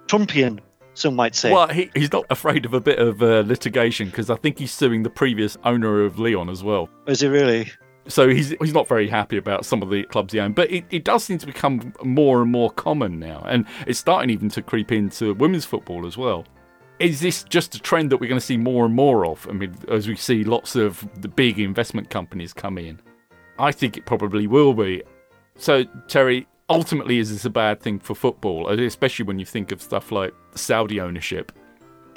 [0.06, 0.60] Trumpian,
[0.94, 1.52] some might say.
[1.52, 4.72] Well, he, he's not afraid of a bit of uh, litigation because I think he's
[4.72, 6.88] suing the previous owner of Lyon as well.
[7.06, 7.70] Is he really?
[8.06, 10.84] So he's he's not very happy about some of the clubs he owns, but it,
[10.90, 14.62] it does seem to become more and more common now, and it's starting even to
[14.62, 16.46] creep into women's football as well.
[17.00, 19.46] Is this just a trend that we're going to see more and more of?
[19.48, 23.00] I mean, as we see lots of the big investment companies come in,
[23.58, 25.02] I think it probably will be.
[25.56, 29.82] So, Terry, ultimately, is this a bad thing for football, especially when you think of
[29.82, 31.52] stuff like Saudi ownership?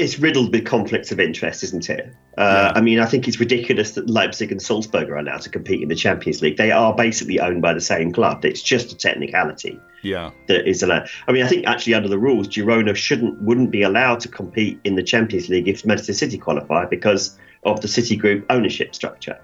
[0.02, 2.14] it's riddled with conflicts of interest, isn't it?
[2.38, 2.72] Uh, yeah.
[2.76, 5.90] I mean, I think it's ridiculous that Leipzig and Salzburg are allowed to compete in
[5.90, 6.58] the Champions League.
[6.58, 8.44] They are basically owned by the same club.
[8.44, 9.80] It's just a technicality.
[10.02, 11.08] Yeah, that is allowed.
[11.28, 14.80] I mean, I think actually under the rules, Girona shouldn't wouldn't be allowed to compete
[14.84, 19.40] in the Champions League if Manchester City qualify because of the City Group ownership structure.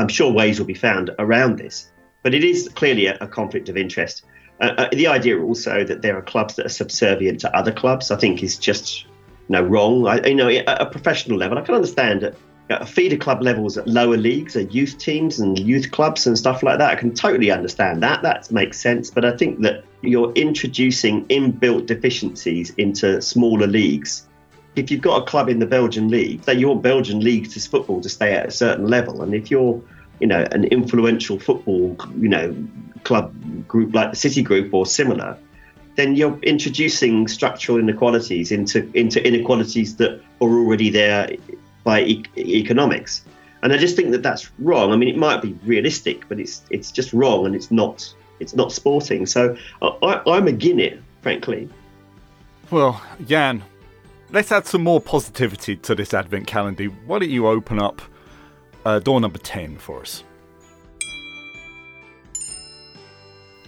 [0.00, 1.90] I'm sure ways will be found around this,
[2.22, 4.24] but it is clearly a, a conflict of interest.
[4.60, 8.10] Uh, uh, the idea also that there are clubs that are subservient to other clubs,
[8.10, 9.06] I think, is just
[9.50, 10.06] know wrong.
[10.06, 12.34] I, you know, at a professional level, I can understand
[12.70, 16.62] at feeder club levels at lower leagues, at youth teams and youth clubs and stuff
[16.62, 16.90] like that.
[16.90, 18.22] I can totally understand that.
[18.22, 19.10] That makes sense.
[19.10, 24.28] But I think that you're introducing inbuilt deficiencies into smaller leagues.
[24.80, 28.00] If you've got a club in the Belgian league, say you want Belgian leagues football
[28.00, 29.78] to stay at a certain level, and if you're
[30.20, 32.56] you know an influential football you know
[33.04, 33.34] club
[33.68, 35.36] group like the City Group or similar,
[35.96, 41.36] then you're introducing structural inequalities into into inequalities that are already there
[41.84, 43.22] by e- economics.
[43.62, 44.92] And I just think that that's wrong.
[44.92, 48.54] I mean, it might be realistic, but it's it's just wrong, and it's not it's
[48.54, 49.26] not sporting.
[49.26, 51.68] So I, I'm a it, frankly.
[52.70, 53.62] Well, Jan,
[54.32, 56.84] let's add some more positivity to this advent calendar.
[57.06, 58.02] Why don't you open up
[58.84, 60.24] uh, door number ten for us?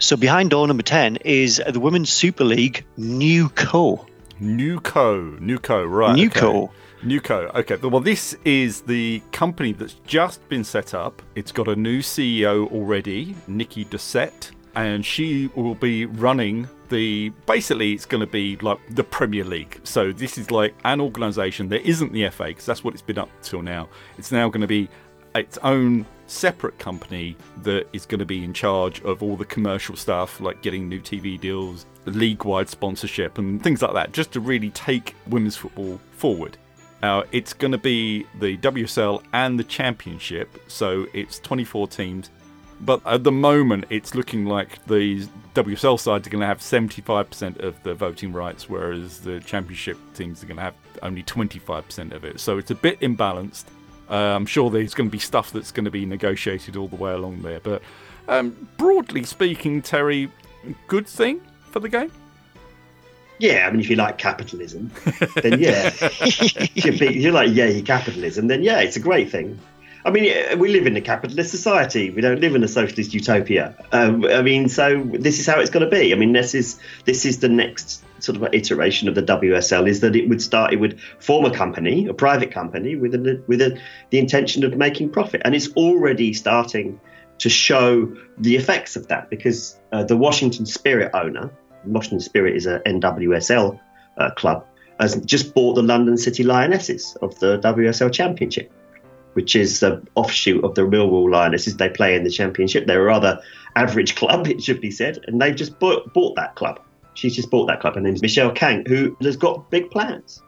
[0.03, 4.05] So behind door number 10 is the Women's Super League NewCo.
[4.41, 6.17] NewCo, NewCo, right.
[6.17, 6.65] NewCo.
[6.65, 6.73] Okay.
[7.05, 7.55] NewCo.
[7.55, 7.77] Okay.
[7.77, 11.23] Well, this is the company that's just been set up.
[11.37, 17.31] It's got a new CEO already, Nikki Doucet, and she will be running the.
[17.47, 19.81] Basically, it's going to be like the Premier League.
[19.85, 21.69] So this is like an organisation.
[21.71, 23.89] that isn't the FA because that's what it's been up till now.
[24.19, 24.89] It's now going to be
[25.35, 29.97] its own separate company that is going to be in charge of all the commercial
[29.97, 34.41] stuff, like getting new TV deals, league wide sponsorship, and things like that, just to
[34.41, 36.57] really take women's football forward.
[37.03, 42.31] Now, it's going to be the WSL and the Championship, so it's 24 teams.
[42.85, 47.61] But at the moment, it's looking like the WSL side are going to have 75%
[47.61, 52.25] of the voting rights, whereas the Championship teams are going to have only 25% of
[52.25, 52.41] it.
[52.41, 53.65] So it's a bit imbalanced.
[54.11, 56.97] Uh, I'm sure there's going to be stuff that's going to be negotiated all the
[56.97, 57.61] way along there.
[57.61, 57.83] But
[58.27, 60.29] um, broadly speaking, Terry,
[60.89, 61.41] good thing
[61.71, 62.11] for the game?
[63.39, 64.91] Yeah, I mean, if you like capitalism,
[65.43, 65.91] then yeah.
[66.01, 69.59] if you like yay capitalism, then yeah, it's a great thing.
[70.05, 72.11] I mean, we live in a capitalist society.
[72.11, 73.77] We don't live in a socialist utopia.
[73.93, 76.13] Um, I mean, so this is how it's going to be.
[76.13, 80.01] I mean, this is this is the next sort of iteration of the WSL is
[80.01, 83.15] that it would start, it would form a company, a private company, with
[83.47, 83.79] with a,
[84.11, 87.01] the intention of making profit, and it's already starting
[87.39, 91.51] to show the effects of that because uh, the Washington Spirit owner,
[91.85, 93.79] Washington Spirit is a NWSL
[94.17, 94.67] uh, club,
[94.99, 98.73] has just bought the London City Lionesses of the WSL Championship,
[99.35, 101.77] which is the offshoot of the Millwall Lionesses.
[101.77, 102.87] They play in the Championship.
[102.87, 103.41] They're a rather
[103.77, 106.81] average club, it should be said, and they've just bought, bought that club.
[107.15, 107.95] She's just bought that club.
[107.95, 110.43] Her name's Michelle Kang, who has got big plans,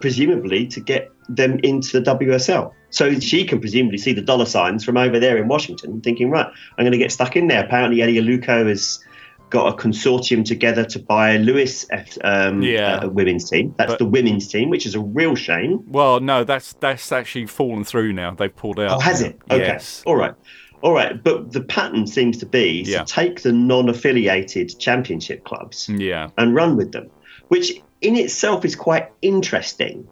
[0.00, 2.72] presumably to get them into the WSL.
[2.90, 6.46] So she can presumably see the dollar signs from over there in Washington, thinking, right,
[6.46, 7.64] I'm going to get stuck in there.
[7.64, 9.04] Apparently, Eni Aluko has
[9.50, 11.86] got a consortium together to buy Lewes
[12.22, 12.96] um, yeah.
[12.96, 13.74] uh, women's team.
[13.78, 15.82] That's but, the women's team, which is a real shame.
[15.86, 18.32] Well, no, that's that's actually fallen through now.
[18.32, 18.90] They've pulled out.
[18.92, 19.38] Oh, has it?
[19.50, 19.60] Okay.
[19.60, 20.02] Yes.
[20.06, 20.34] All right.
[20.82, 23.04] All right, but the pattern seems to be yeah.
[23.04, 26.28] to take the non-affiliated championship clubs yeah.
[26.36, 27.08] and run with them,
[27.48, 30.06] which in itself is quite interesting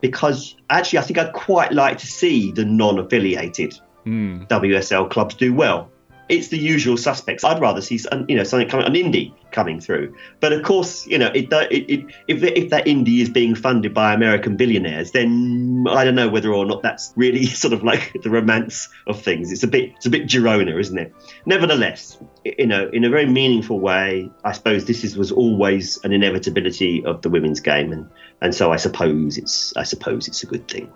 [0.00, 4.42] because actually I think I'd quite like to see the non-affiliated Hmm.
[4.44, 5.90] WSL clubs do well.
[6.28, 7.44] It's the usual suspects.
[7.44, 10.14] I'd rather see you know something coming, an indie coming through.
[10.40, 13.94] But of course, you know, it, it, it, if if that indie is being funded
[13.94, 18.16] by American billionaires, then I don't know whether or not that's really sort of like
[18.22, 19.52] the romance of things.
[19.52, 21.14] It's a bit it's a bit Girona, isn't it?
[21.46, 26.12] Nevertheless, you know, in a very meaningful way, I suppose this is, was always an
[26.12, 28.08] inevitability of the women's game, and
[28.42, 30.92] and so I suppose it's I suppose it's a good thing.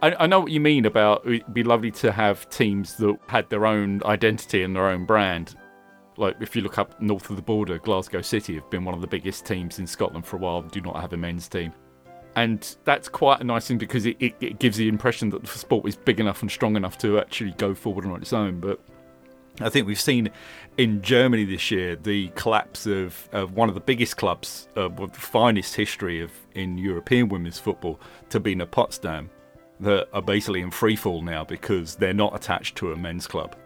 [0.00, 3.50] I, I know what you mean about it'd be lovely to have teams that had
[3.50, 5.56] their own identity and their own brand.
[6.16, 9.00] Like if you look up north of the border, Glasgow City have been one of
[9.00, 10.62] the biggest teams in Scotland for a while.
[10.62, 11.72] Do not have a men's team,
[12.36, 15.48] and that's quite a nice thing because it, it, it gives the impression that the
[15.48, 18.60] sport is big enough and strong enough to actually go forward on its own.
[18.60, 18.78] But
[19.60, 20.30] I think we've seen
[20.76, 25.12] in Germany this year the collapse of, of one of the biggest clubs uh, with
[25.12, 29.30] the finest history of in European women's football, Turbine Potsdam,
[29.80, 33.56] that are basically in free fall now because they're not attached to a men's club,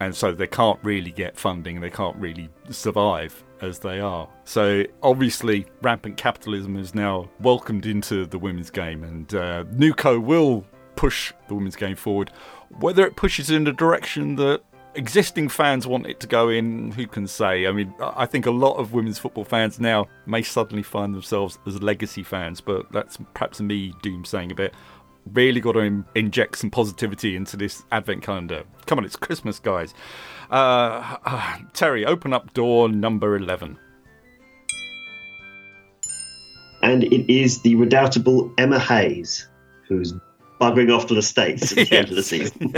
[0.00, 1.80] and so they can't really get funding.
[1.80, 4.28] They can't really survive as they are.
[4.44, 10.64] So obviously, rampant capitalism is now welcomed into the women's game, and uh, NewCo will
[10.96, 12.32] push the women's game forward.
[12.80, 14.62] Whether it pushes in the direction that
[14.98, 17.66] existing fans want it to go in, who can say?
[17.66, 21.58] I mean, I think a lot of women's football fans now may suddenly find themselves
[21.66, 24.74] as legacy fans, but that's perhaps me doom saying a bit.
[25.32, 28.64] Really got to in- inject some positivity into this advent calendar.
[28.86, 29.94] Come on, it's Christmas, guys.
[30.50, 33.78] Uh, uh, Terry, open up door number 11.
[36.82, 39.48] and it is the redoubtable Emma Hayes
[39.88, 40.14] who's
[40.60, 42.74] buggering off to the States at the end of the season.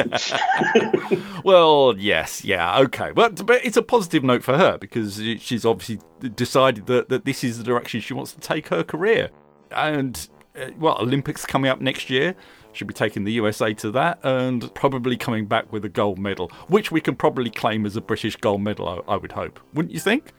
[1.42, 3.12] Well, yes, yeah, okay.
[3.12, 5.98] But, but it's a positive note for her because she's obviously
[6.34, 9.30] decided that, that this is the direction she wants to take her career.
[9.70, 12.34] And, uh, well, Olympics coming up next year.
[12.72, 16.52] She'll be taking the USA to that and probably coming back with a gold medal,
[16.68, 19.58] which we can probably claim as a British gold medal, I, I would hope.
[19.74, 20.32] Wouldn't you think?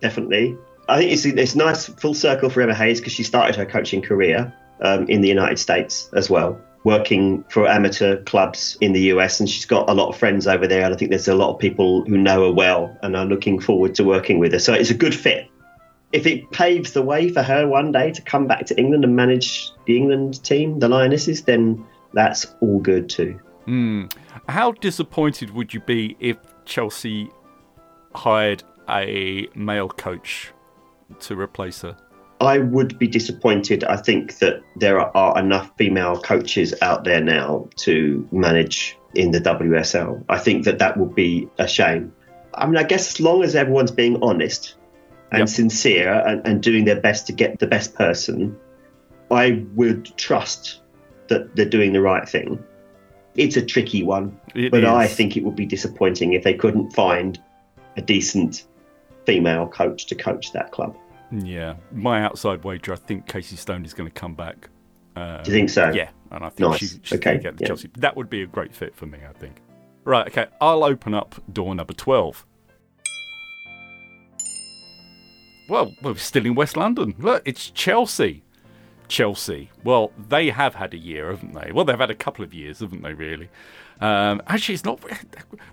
[0.00, 0.56] Definitely.
[0.88, 4.02] I think it's, it's nice full circle for Emma Hayes because she started her coaching
[4.02, 9.40] career um, in the United States as well, working for amateur clubs in the US.
[9.40, 10.84] And she's got a lot of friends over there.
[10.84, 13.58] And I think there's a lot of people who know her well and are looking
[13.58, 14.60] forward to working with her.
[14.60, 15.50] So it's a good fit.
[16.12, 19.16] If it paves the way for her one day to come back to England and
[19.16, 23.40] manage the England team, the Lionesses, then that's all good too.
[23.64, 24.04] Hmm.
[24.48, 27.32] How disappointed would you be if Chelsea
[28.14, 30.52] hired a male coach
[31.18, 31.96] to replace her?
[32.40, 33.84] I would be disappointed.
[33.84, 39.40] I think that there are enough female coaches out there now to manage in the
[39.40, 40.22] WSL.
[40.28, 42.12] I think that that would be a shame.
[42.54, 44.74] I mean, I guess as long as everyone's being honest
[45.32, 45.48] and Yep.
[45.48, 48.56] sincere and, and doing their best to get the best person,
[49.30, 50.80] I would trust
[51.28, 52.62] that they're doing the right thing.
[53.34, 56.92] It's a tricky one, It but I think it would be disappointing if they couldn't
[56.92, 57.38] find
[57.96, 58.64] a decent
[59.26, 60.96] female coach to coach that club.
[61.32, 64.68] Yeah, my outside wager, I think Casey Stoney is going to come back.
[65.16, 65.90] Uh, Do you think so?
[65.92, 66.78] Yeah, and I think Nice.
[66.78, 67.68] she, she's Okay, going to get the yeah.
[67.68, 67.90] Chelsea.
[67.98, 69.60] That would be a great fit for me, I think.
[70.04, 72.46] Right, okay, I'll open up door number 12.
[75.68, 77.14] Well, we're still in West London.
[77.18, 78.44] Look, it's Chelsea.
[79.08, 79.70] Chelsea.
[79.84, 81.72] Well, they have had a year, haven't they?
[81.72, 83.48] Well, they've had a couple of years, haven't they, really?
[84.00, 85.00] Um, actually, it's not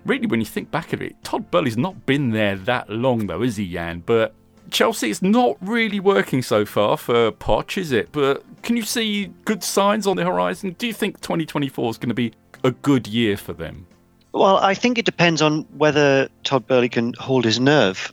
[0.06, 1.22] really when you think back of it.
[1.24, 4.02] Todd Boehly's not been there that long, though, is he, Jan?
[4.06, 4.34] But
[4.74, 8.10] Chelsea, it's not really working so far for Poch, is it?
[8.12, 10.76] But can you see good signs on the horizon?
[10.78, 13.86] Do you think 2024 is going to be a good year for them?
[14.32, 18.12] Well, I think it depends on whether Todd Boehly can hold his nerve.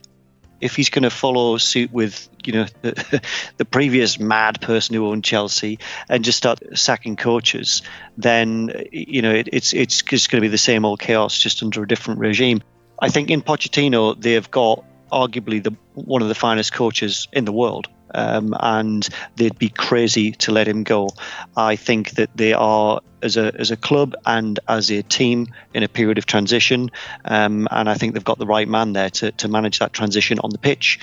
[0.61, 3.21] If he's going to follow suit with, you know, the,
[3.57, 7.81] the previous mad person who owned Chelsea and just start sacking coaches,
[8.17, 11.63] then you know it, it's it's just going to be the same old chaos, just
[11.63, 12.61] under a different regime.
[12.99, 17.51] I think in Pochettino they've got arguably the one of the finest coaches in the
[17.51, 17.87] world.
[18.13, 19.07] Um, and
[19.37, 21.11] they'd be crazy to let him go.
[21.55, 25.83] I think that they are, as a as a club and as a team, in
[25.83, 26.91] a period of transition,
[27.23, 30.39] um, and I think they've got the right man there to, to manage that transition
[30.39, 30.99] on the pitch.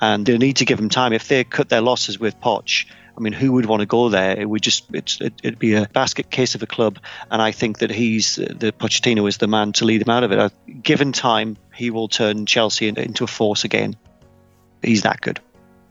[0.00, 1.12] And they need to give him time.
[1.12, 2.86] If they cut their losses with Poch,
[3.16, 4.38] I mean, who would want to go there?
[4.38, 6.98] It would just it's, it, it'd be a basket case of a club,
[7.30, 10.32] and I think that he's the Pochettino is the man to lead them out of
[10.32, 10.38] it.
[10.38, 10.48] Uh,
[10.82, 13.96] given time, he will turn Chelsea into a force again.
[14.82, 15.40] He's that good.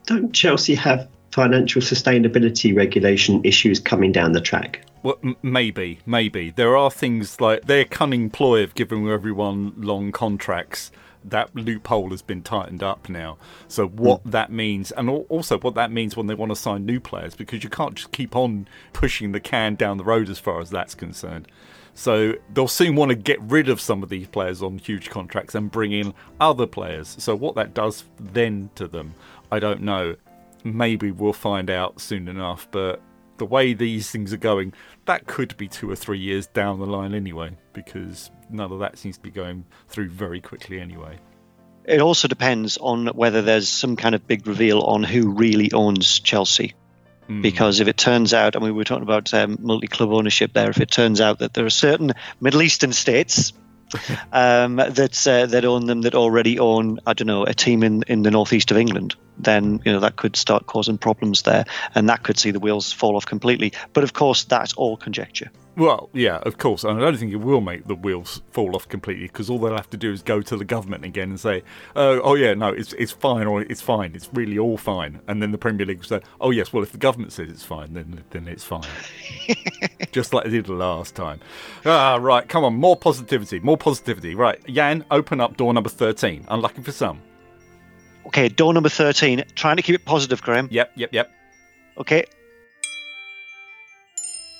[0.05, 4.85] Don't Chelsea have financial sustainability regulation issues coming down the track?
[5.03, 10.91] Well, maybe, maybe there are things like their cunning ploy of giving everyone long contracts
[11.23, 13.37] that loophole has been tightened up now.
[13.67, 14.31] So what mm.
[14.31, 17.63] that means, and also what that means when they want to sign new players, because
[17.63, 20.95] you can't just keep on pushing the can down the road as far as that's
[20.95, 21.47] concerned.
[21.93, 25.55] So they'll soon want to get rid of some of these players on huge contracts
[25.55, 27.15] and bring in other players.
[27.19, 29.13] So what that does then to them,
[29.51, 30.15] I don't know.
[30.63, 33.01] Maybe we'll find out soon enough, but
[33.41, 34.71] the way these things are going,
[35.05, 38.99] that could be two or three years down the line anyway, because none of that
[38.99, 41.17] seems to be going through very quickly anyway.
[41.83, 46.19] It also depends on whether there's some kind of big reveal on who really owns
[46.19, 46.75] Chelsea.
[47.27, 47.41] Mm.
[47.41, 50.69] Because if it turns out, and we were talking about um, multi club ownership there,
[50.69, 53.53] if it turns out that there are certain Middle Eastern states
[54.31, 58.03] um, that uh, that own them that already own I don't know a team in,
[58.07, 61.65] in the northeast of England, then you know that could start causing problems there,
[61.95, 63.73] and that could see the wheels fall off completely.
[63.93, 65.51] But of course, that's all conjecture.
[65.81, 66.83] Well, yeah, of course.
[66.83, 69.75] And I don't think it will make the wheels fall off completely because all they'll
[69.75, 71.63] have to do is go to the government again and say,
[71.95, 74.13] oh, oh, yeah, no, it's it's fine or it's fine.
[74.13, 75.21] It's really all fine.
[75.27, 77.65] And then the Premier League will say, oh, yes, well, if the government says it's
[77.65, 78.83] fine, then, then it's fine.
[80.11, 81.39] Just like they did last time.
[81.83, 84.35] Ah, right, come on, more positivity, more positivity.
[84.35, 86.45] Right, Jan, open up door number 13.
[86.49, 87.19] Unlucky for some.
[88.27, 89.45] Okay, door number 13.
[89.55, 90.67] Trying to keep it positive, Graham.
[90.69, 91.31] Yep, yep, yep.
[91.97, 92.25] Okay,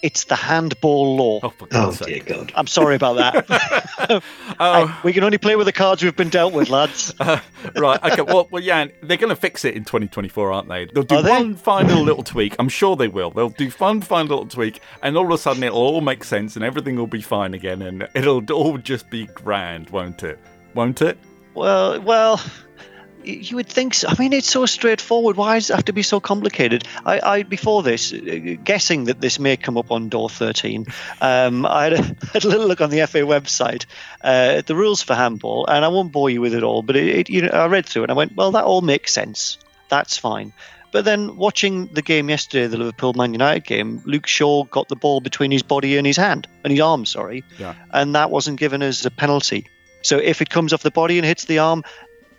[0.01, 1.39] it's the handball law.
[1.43, 2.51] Oh, oh dear God.
[2.55, 4.23] I'm sorry about that.
[4.59, 5.01] oh.
[5.03, 7.13] we can only play with the cards we've been dealt with, lads.
[7.21, 7.39] Uh,
[7.75, 8.03] right.
[8.03, 8.23] Okay.
[8.23, 10.85] Well, well, yeah, they're going to fix it in 2024, aren't they?
[10.85, 11.57] They'll do Are one they?
[11.57, 12.55] final little tweak.
[12.57, 13.29] I'm sure they will.
[13.29, 16.55] They'll do one final little tweak, and all of a sudden it'll all make sense,
[16.55, 20.39] and everything will be fine again, and it'll all just be grand, won't it?
[20.73, 21.17] Won't it?
[21.53, 22.41] Well, well
[23.24, 24.07] you would think so.
[24.07, 25.36] I mean, it's so straightforward.
[25.36, 26.84] Why does it have to be so complicated?
[27.05, 30.86] I, I before this, uh, guessing that this may come up on door 13,
[31.22, 32.01] um, I had a,
[32.34, 33.86] had a, little look on the FA website
[34.24, 36.95] uh, at the rules for handball, and I won't bore you with it all, but
[36.95, 39.13] it, it, you know, I read through it and I went, well, that all makes
[39.13, 39.57] sense.
[39.89, 40.53] That's fine.
[40.91, 44.95] But then watching the game yesterday, the Liverpool Man United game, Luke Shaw got the
[44.95, 47.76] ball between his body and his hand, and his arm, sorry, yeah.
[47.91, 49.67] and that wasn't given as a penalty.
[50.01, 51.84] So if it comes off the body and hits the arm,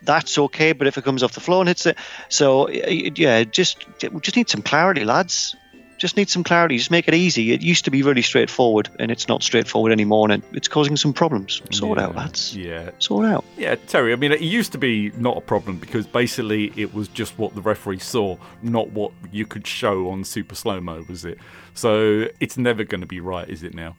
[0.05, 0.73] that's okay.
[0.73, 1.97] But if it comes off the floor and hits it,
[2.29, 5.55] so yeah, just we just need some clarity, lads.
[5.99, 6.77] Just need some clarity.
[6.77, 7.53] Just make it easy.
[7.53, 11.13] It used to be really straightforward, and it's not straightforward anymore, and it's causing some
[11.13, 11.61] problems.
[11.71, 12.57] Sort yeah, out, lads.
[12.57, 13.45] Yeah, sort out.
[13.57, 14.11] Yeah, Terry.
[14.11, 17.55] I mean, it used to be not a problem because basically it was just what
[17.55, 21.37] the referee saw, not what you could show on super slow mo, was it?
[21.73, 23.95] So it's never going to be right, is it now?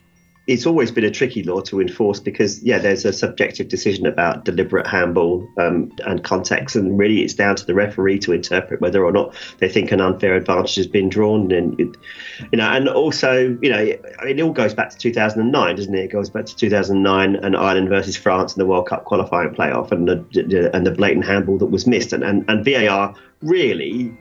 [0.46, 4.44] It's always been a tricky law to enforce because yeah there's a subjective decision about
[4.44, 9.04] deliberate handball um, and context and really it's down to the referee to interpret whether
[9.04, 11.50] or not they think an unfair advantage has been drawn.
[11.50, 16.04] And you know and also you know it all goes back to 2009 doesn't it?
[16.04, 19.92] It goes back to 2009 and Ireland versus France in the World Cup qualifying playoff
[19.92, 22.12] and the and the blatant handball that was missed.
[22.12, 24.16] And, and, and VAR really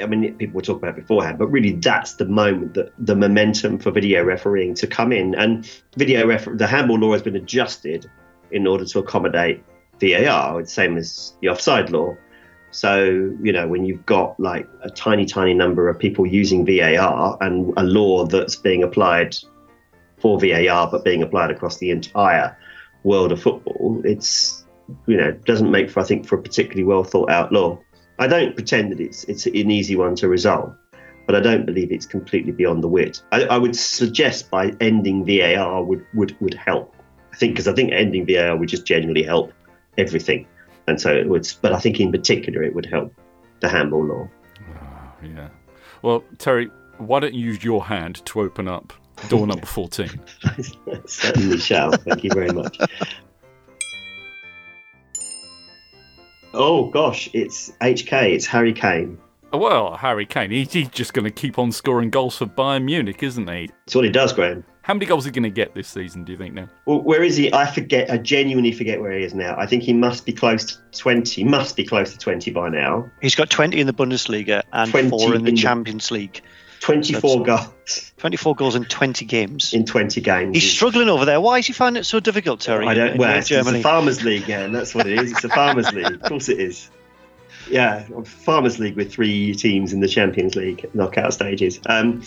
[0.00, 3.78] I mean, people were talking about beforehand, but really that's the moment that the momentum
[3.78, 5.34] for video refereeing to come in.
[5.34, 8.10] And video ref, the handball law has been adjusted
[8.50, 9.62] in order to accommodate
[10.00, 12.16] VAR, the same as the offside law.
[12.70, 13.04] So,
[13.42, 17.72] you know, when you've got like a tiny, tiny number of people using VAR and
[17.76, 19.36] a law that's being applied
[20.18, 22.56] for VAR, but being applied across the entire
[23.02, 24.64] world of football, it's,
[25.06, 27.78] you know, doesn't make for, I think, for a particularly well thought out law.
[28.18, 30.74] I don't pretend that it's it's an easy one to resolve,
[31.26, 33.22] but I don't believe it's completely beyond the wit.
[33.32, 36.94] I, I would suggest by ending VAR would would would help.
[37.32, 39.52] I think because I think ending VAR would just genuinely help
[39.98, 40.46] everything,
[40.86, 41.46] and so it would.
[41.60, 43.12] But I think in particular it would help
[43.60, 44.28] the handball law.
[44.60, 45.48] Oh, yeah.
[46.02, 48.92] Well, Terry, why don't you use your hand to open up
[49.28, 50.20] door number 14?
[51.06, 51.92] certainly shall.
[51.92, 52.78] Thank you very much.
[56.56, 58.32] Oh gosh, it's HK.
[58.32, 59.18] It's Harry Kane.
[59.52, 63.22] Oh, well, Harry Kane, he's just going to keep on scoring goals for Bayern Munich,
[63.22, 63.68] isn't he?
[63.84, 64.64] That's what he does, Graham.
[64.82, 66.68] How many goals is he going to get this season, do you think now?
[66.84, 67.52] Well, where is he?
[67.52, 68.10] I forget.
[68.10, 69.56] I genuinely forget where he is now.
[69.58, 71.44] I think he must be close to 20.
[71.44, 73.10] Must be close to 20 by now.
[73.20, 76.40] He's got 20 in the Bundesliga and 4 in the in Champions League.
[76.86, 78.12] 24 goals.
[78.18, 79.74] 24 goals in 20 games.
[79.74, 80.54] In 20 games.
[80.54, 81.40] He's struggling over there.
[81.40, 82.86] Why is he finding it so difficult, Terry?
[82.86, 83.18] I don't.
[83.18, 85.32] Well, it's, it's a Farmers League, yeah, that's what it is.
[85.32, 86.12] It's a Farmers League.
[86.12, 86.88] Of course it is.
[87.68, 91.80] Yeah, Farmers League with three teams in the Champions League knockout stages.
[91.86, 92.22] Um,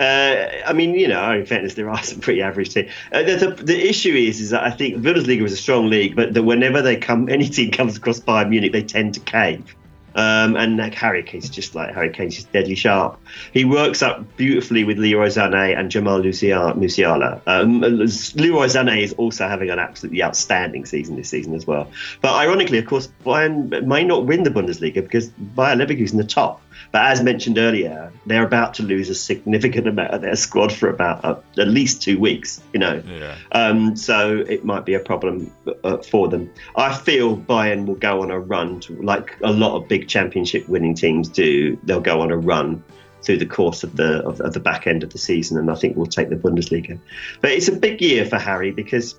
[0.00, 2.90] uh, I mean, you know, in fairness, there are some pretty average teams.
[3.12, 6.16] Uh, the, the, the, issue is, is that I think Bundesliga is a strong league,
[6.16, 9.76] but that whenever they come, any team comes across Bayern Munich, they tend to cave.
[10.14, 13.20] Um, and like Harry Kane's just like Harry Kane's just deadly sharp.
[13.52, 17.40] He works up beautifully with Leroy Sané and Jamal Musiala.
[17.46, 21.90] Um, Leroy Sané is also having an absolutely outstanding season this season as well.
[22.20, 26.60] But ironically, of course, Bayern may not win the Bundesliga because Bayer Leverkusen the top.
[26.92, 30.88] But as mentioned earlier, they're about to lose a significant amount of their squad for
[30.88, 32.60] about uh, at least two weeks.
[32.72, 33.36] You know, Yeah.
[33.52, 35.52] um, so it might be a problem
[35.84, 36.50] uh, for them.
[36.76, 40.68] I feel Bayern will go on a run, to, like a lot of big championship
[40.68, 41.78] winning teams do.
[41.84, 42.82] They'll go on a run
[43.22, 45.74] through the course of the of, of the back end of the season, and I
[45.74, 46.98] think we'll take the Bundesliga.
[47.40, 49.14] But it's a big year for Harry because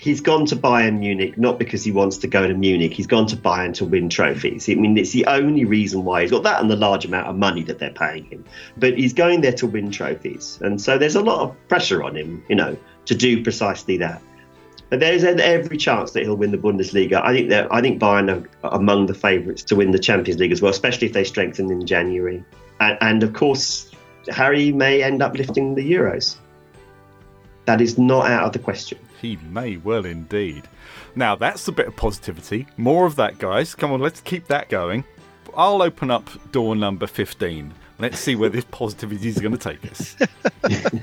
[0.00, 2.94] he's gone to Bayern Munich not because he wants to go to Munich.
[2.94, 4.66] He's gone to Bayern to win trophies.
[4.68, 7.36] I mean, it's the only reason why he's got that and the large amount of
[7.36, 8.44] money that they're paying him.
[8.78, 12.16] But he's going there to win trophies, and so there's a lot of pressure on
[12.16, 14.22] him, you know, to do precisely that.
[14.88, 17.22] But there's every chance that he'll win the Bundesliga.
[17.22, 20.50] I think that I think Bayern are among the favourites to win the Champions League
[20.50, 22.42] as well, especially if they strengthen in January.
[22.80, 23.90] And, and of course,
[24.28, 26.36] Harry may end up lifting the Euros.
[27.66, 28.98] That is not out of the question.
[29.20, 30.64] He may well indeed.
[31.14, 32.66] Now, that's a bit of positivity.
[32.76, 33.74] More of that, guys.
[33.74, 35.04] Come on, let's keep that going.
[35.54, 37.74] I'll open up door number 15.
[37.98, 40.16] Let's see where this positivity is going to take us.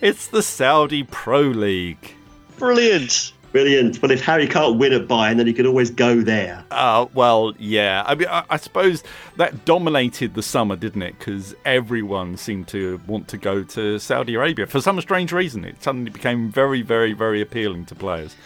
[0.00, 2.14] it's the Saudi Pro League.
[2.58, 3.32] Brilliant.
[3.56, 4.02] Brilliant.
[4.02, 6.62] Well, if Harry can't win at Bayern, then he can always go there.
[6.70, 8.04] Uh, well, yeah.
[8.06, 9.02] I mean, I, I suppose
[9.38, 11.18] that dominated the summer, didn't it?
[11.18, 15.64] Because everyone seemed to want to go to Saudi Arabia for some strange reason.
[15.64, 18.36] It suddenly became very, very, very appealing to players.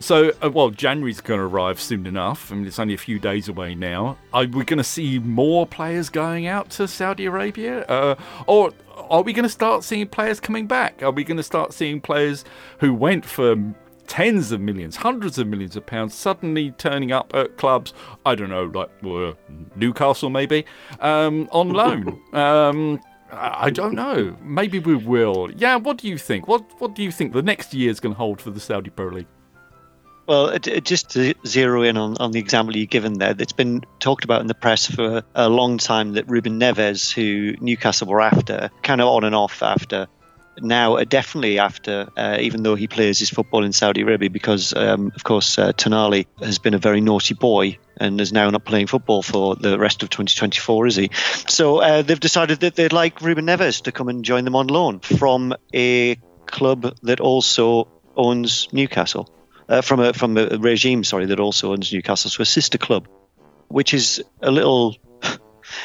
[0.00, 2.52] So, uh, well, January's going to arrive soon enough.
[2.52, 4.18] I mean, it's only a few days away now.
[4.34, 7.86] Are we going to see more players going out to Saudi Arabia?
[7.86, 8.74] Uh, or
[9.08, 11.02] are we going to start seeing players coming back?
[11.02, 12.44] Are we going to start seeing players
[12.80, 13.56] who went for
[14.12, 17.94] tens of millions, hundreds of millions of pounds suddenly turning up at clubs,
[18.26, 19.32] I don't know, like uh,
[19.74, 20.66] Newcastle maybe,
[21.00, 22.20] um, on loan?
[22.34, 23.00] um,
[23.32, 24.36] I don't know.
[24.42, 25.50] Maybe we will.
[25.56, 26.46] Yeah, what do you think?
[26.46, 28.90] What What do you think the next year is going to hold for the Saudi
[28.90, 29.26] Pro League?
[30.26, 33.54] Well, it, it- just to zero in on, on the example you've given there, it's
[33.54, 38.06] been talked about in the press for a long time that Ruben Neves, who Newcastle
[38.08, 40.06] were after, kind of on and off after,
[40.60, 44.74] now uh, definitely after, uh, even though he plays his football in Saudi Arabia, because
[44.74, 48.64] um, of course uh, Tonali has been a very naughty boy and is now not
[48.64, 51.10] playing football for the rest of 2024, is he?
[51.48, 54.66] So uh, they've decided that they'd like Ruben Neves to come and join them on
[54.66, 59.28] loan from a club that also owns Newcastle
[59.68, 63.08] uh, from a from a regime, sorry, that also owns Newcastle, so a sister club,
[63.68, 64.96] which is a little.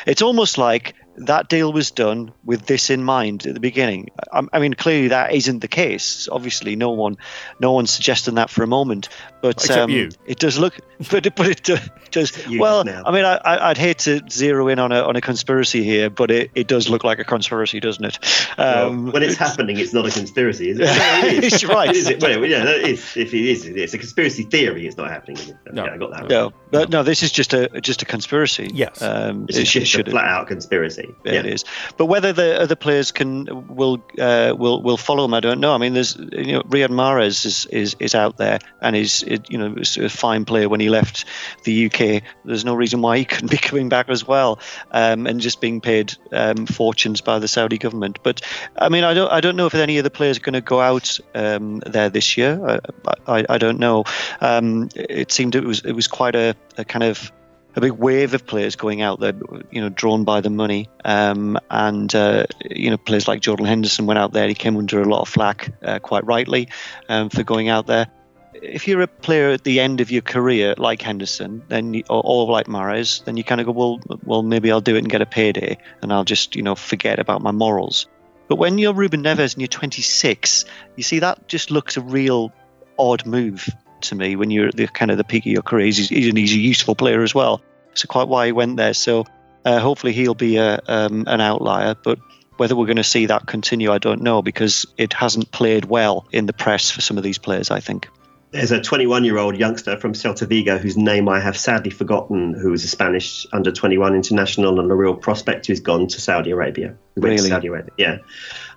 [0.06, 4.12] It's almost like that deal was done with this in mind at the beginning.
[4.32, 6.30] I, I mean, clearly that isn't the case.
[6.32, 7.18] Obviously, no one,
[7.60, 9.10] no one's suggesting that for a moment.
[9.42, 10.10] But Except um, you.
[10.26, 10.76] it does look,
[11.12, 11.80] but it, but it does.
[12.48, 13.04] You well, now.
[13.06, 16.10] I mean, I, I, I'd hate to zero in on a on a conspiracy here,
[16.10, 18.20] but it, it does look like a conspiracy, doesn't it?
[18.58, 20.86] Well, Um, when it's happening, it's not a conspiracy, is it?
[20.88, 21.54] Yeah, it is.
[21.54, 21.90] it's right.
[21.90, 22.16] It is.
[22.22, 23.16] Well, yeah, that is.
[23.18, 24.88] If it is, it's a conspiracy theory.
[24.88, 25.38] It's not happening.
[25.38, 25.58] Is it?
[25.74, 25.86] No.
[25.86, 26.22] Yeah, I got that.
[26.22, 26.30] Right.
[26.30, 28.70] no, but no, this is just a just a conspiracy.
[28.74, 29.02] Yes.
[29.02, 31.14] um, It's it just should- a flat out conspiracy.
[31.26, 31.66] Yeah, It is,
[31.98, 35.74] but whether the other players can will uh, will will follow him, I don't know.
[35.76, 39.58] I mean, there's you know Riyad Mahrez is, is is out there and is you
[39.58, 41.26] know was a fine player when he left
[41.64, 42.24] the UK.
[42.46, 44.60] There's no reason why he couldn't be coming back as well,
[44.92, 48.20] um, and just being paid um, fortunes by the Saudi government.
[48.24, 48.42] But
[48.78, 50.62] I mean, I don't I don't know if any of the players are going to
[50.62, 52.60] go out um, there this year.
[52.66, 52.80] I,
[53.28, 54.06] I, I don't know.
[54.42, 57.32] Um, it seemed it was it was quite a, a kind of
[57.78, 59.34] a big wave of players going out there,
[59.70, 60.90] you know, drawn by the money.
[61.06, 64.48] Um, and, uh, you know, players like Jordan Henderson went out there.
[64.48, 66.70] He came under a lot of flack, uh, quite rightly,
[67.08, 68.08] um, for going out there.
[68.62, 72.22] If you're a player at the end of your career, like Henderson, then you, or,
[72.24, 75.10] or like Mahrez, then you kind of go, well, well, maybe I'll do it and
[75.10, 78.08] get a payday, and I'll just, you know, forget about my morals.
[78.48, 82.54] But when you're Ruben Neves and you're 26, you see that just looks a real
[82.98, 83.70] odd move
[84.02, 85.86] to me when you're at the kind of the peak of your career.
[85.86, 87.62] He's, he's, he's a useful player as well.
[87.94, 88.94] So quite why he went there.
[88.94, 89.26] So
[89.66, 91.96] uh, hopefully he'll be a, um, an outlier.
[91.96, 92.20] But
[92.58, 96.28] whether we're going to see that continue, I don't know because it hasn't played well
[96.32, 97.72] in the press for some of these players.
[97.72, 98.08] I think.
[98.58, 102.56] There's a 21 year old youngster from Celta Vigo whose name I have sadly forgotten,
[102.56, 106.50] who is a Spanish under 21 international and a real prospect who's gone to Saudi
[106.50, 106.98] Arabia.
[107.14, 107.50] He went to Really?
[107.50, 108.18] Saudi Arabia, yeah.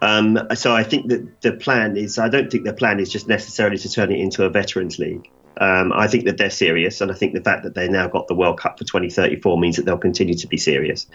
[0.03, 3.27] Um, so I think that the plan is, I don't think the plan is just
[3.27, 5.31] necessarily to turn it into a veterans league.
[5.57, 8.29] Um, I think that they're serious, and I think the fact that they now got
[8.29, 11.07] the World Cup for 2034 means that they'll continue to be serious.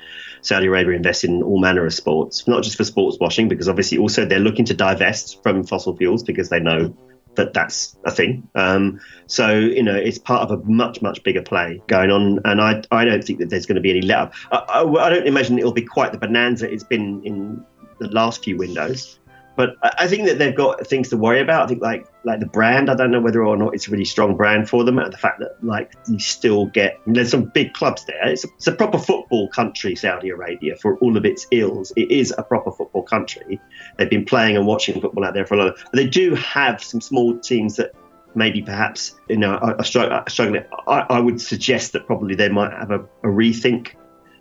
[0.42, 4.00] Saudi Arabia invested in all manner of sports, not just for sports washing, because obviously
[4.00, 6.96] also they're looking to divest from fossil fuels because they know
[7.36, 8.50] that that's a thing.
[8.56, 12.62] Um, so you know, it's part of a much much bigger play going on, and
[12.62, 14.34] I I don't think that there's going to be any let up.
[14.52, 17.66] I, I, I don't imagine it'll be quite the bonanza it's been in
[18.00, 19.20] the last few windows.
[19.56, 21.64] But I think that they've got things to worry about.
[21.64, 22.90] I think like like the brand.
[22.90, 24.98] I don't know whether or not it's a really strong brand for them.
[24.98, 28.28] And the fact that like you still get there's some big clubs there.
[28.28, 31.94] It's a, it's a proper football country, Saudi Arabia, for all of its ills.
[31.96, 33.60] It is a proper football country.
[33.98, 35.74] They've been playing and watching football out there for a long.
[35.76, 37.94] But they do have some small teams that
[38.36, 40.66] maybe perhaps you know are struggling.
[40.88, 43.94] I, I, would suggest that probably they might have a, a rethink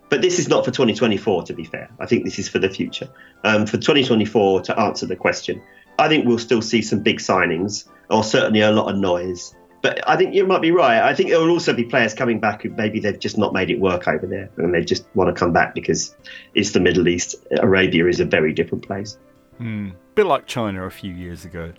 [0.09, 1.91] but this is not for 2024, to be fair.
[1.99, 3.09] I think this is for the future.
[3.43, 5.63] Um, for 2024, to answer the question,
[5.99, 9.55] I think we'll still see some big signings, or certainly a lot of noise.
[9.83, 11.03] But I think you might be right.
[11.03, 13.71] I think there will also be players coming back who maybe they've just not made
[13.71, 16.17] it work over there, and they just want to come back because
[16.55, 17.37] it's the Middle East.
[17.59, 19.19] Arabia is a very different place.
[19.59, 19.91] Hmm.
[20.15, 21.73] Bit like China a few years ago.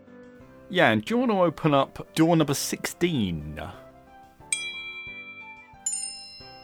[0.69, 3.61] Yeah, and do you want to open up door number 16?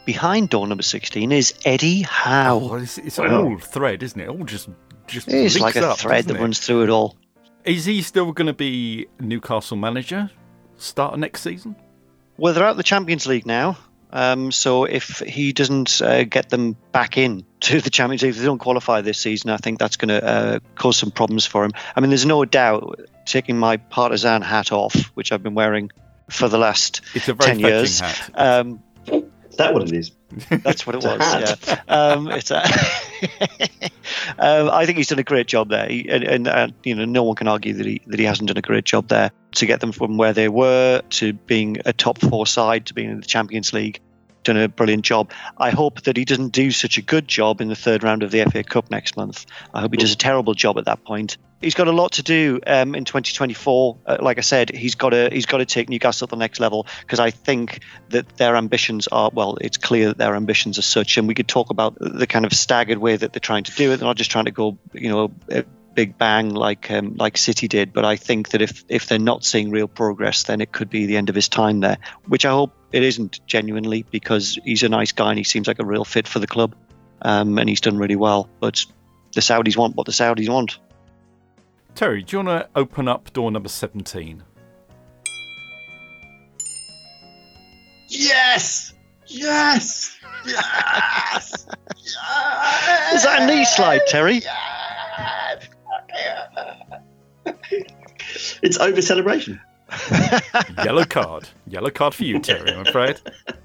[0.04, 2.58] Behind door number 16 is Eddie Howe.
[2.62, 4.28] Oh, it's, it's an old thread, isn't it?
[4.28, 4.68] All just
[5.06, 6.40] just It's like a up, thread that it?
[6.40, 7.16] runs through it all.
[7.64, 10.30] Is he still going to be Newcastle manager
[10.76, 11.76] start of next season?
[12.36, 13.78] Well, they're out of the Champions League now.
[14.14, 18.38] Um, so if he doesn't uh, get them back in to the Champions League, if
[18.38, 21.64] they don't qualify this season, I think that's going to uh, cause some problems for
[21.64, 21.72] him.
[21.96, 25.90] I mean, there's no doubt, taking my partisan hat off, which I've been wearing
[26.28, 28.02] for the last it's a very 10 years.
[29.52, 30.12] Is that what it is?
[30.48, 31.20] That's what it was.
[31.66, 31.82] yeah.
[31.86, 32.62] Um, it's a
[34.38, 37.04] um, I think he's done a great job there, he, and, and uh, you know,
[37.04, 39.66] no one can argue that he that he hasn't done a great job there to
[39.66, 43.20] get them from where they were to being a top four side to being in
[43.20, 44.00] the Champions League.
[44.42, 45.30] Done a brilliant job.
[45.58, 48.30] I hope that he doesn't do such a good job in the third round of
[48.30, 49.44] the FA Cup next month.
[49.74, 52.22] I hope he does a terrible job at that point he's got a lot to
[52.22, 53.98] do um, in 2024.
[54.04, 56.60] Uh, like I said, he's got to he's got to take Newcastle to the next
[56.60, 59.56] level because I think that their ambitions are well.
[59.60, 62.52] It's clear that their ambitions are such, and we could talk about the kind of
[62.52, 63.98] staggered way that they're trying to do it.
[63.98, 65.32] They're not just trying to go, you know.
[65.50, 69.18] A big bang like um, like City did, but I think that if if they're
[69.18, 71.98] not seeing real progress, then it could be the end of his time there.
[72.26, 75.80] Which I hope it isn't genuinely, because he's a nice guy and he seems like
[75.80, 76.74] a real fit for the club,
[77.20, 78.48] um, and he's done really well.
[78.60, 78.84] But
[79.34, 80.78] the Saudis want what the Saudis want.
[81.94, 84.42] Terry, do you want to open up door number 17?
[88.08, 88.94] Yes!
[89.26, 90.18] Yes!
[90.46, 90.56] Yes!
[90.56, 91.66] yes!
[93.14, 94.40] Is that a knee slide, Terry?
[94.40, 95.68] Yes!
[98.62, 99.60] it's over celebration.
[100.84, 101.48] Yellow card.
[101.66, 103.20] Yellow card for you, Terry, I'm afraid.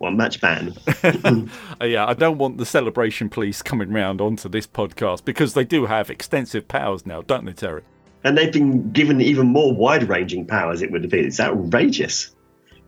[0.00, 0.72] One match ban.
[1.82, 5.84] yeah, I don't want the celebration police coming round onto this podcast because they do
[5.84, 7.82] have extensive powers now, don't they, Terry?
[8.24, 11.26] And they've been given even more wide ranging powers, it would been.
[11.26, 12.34] It's outrageous.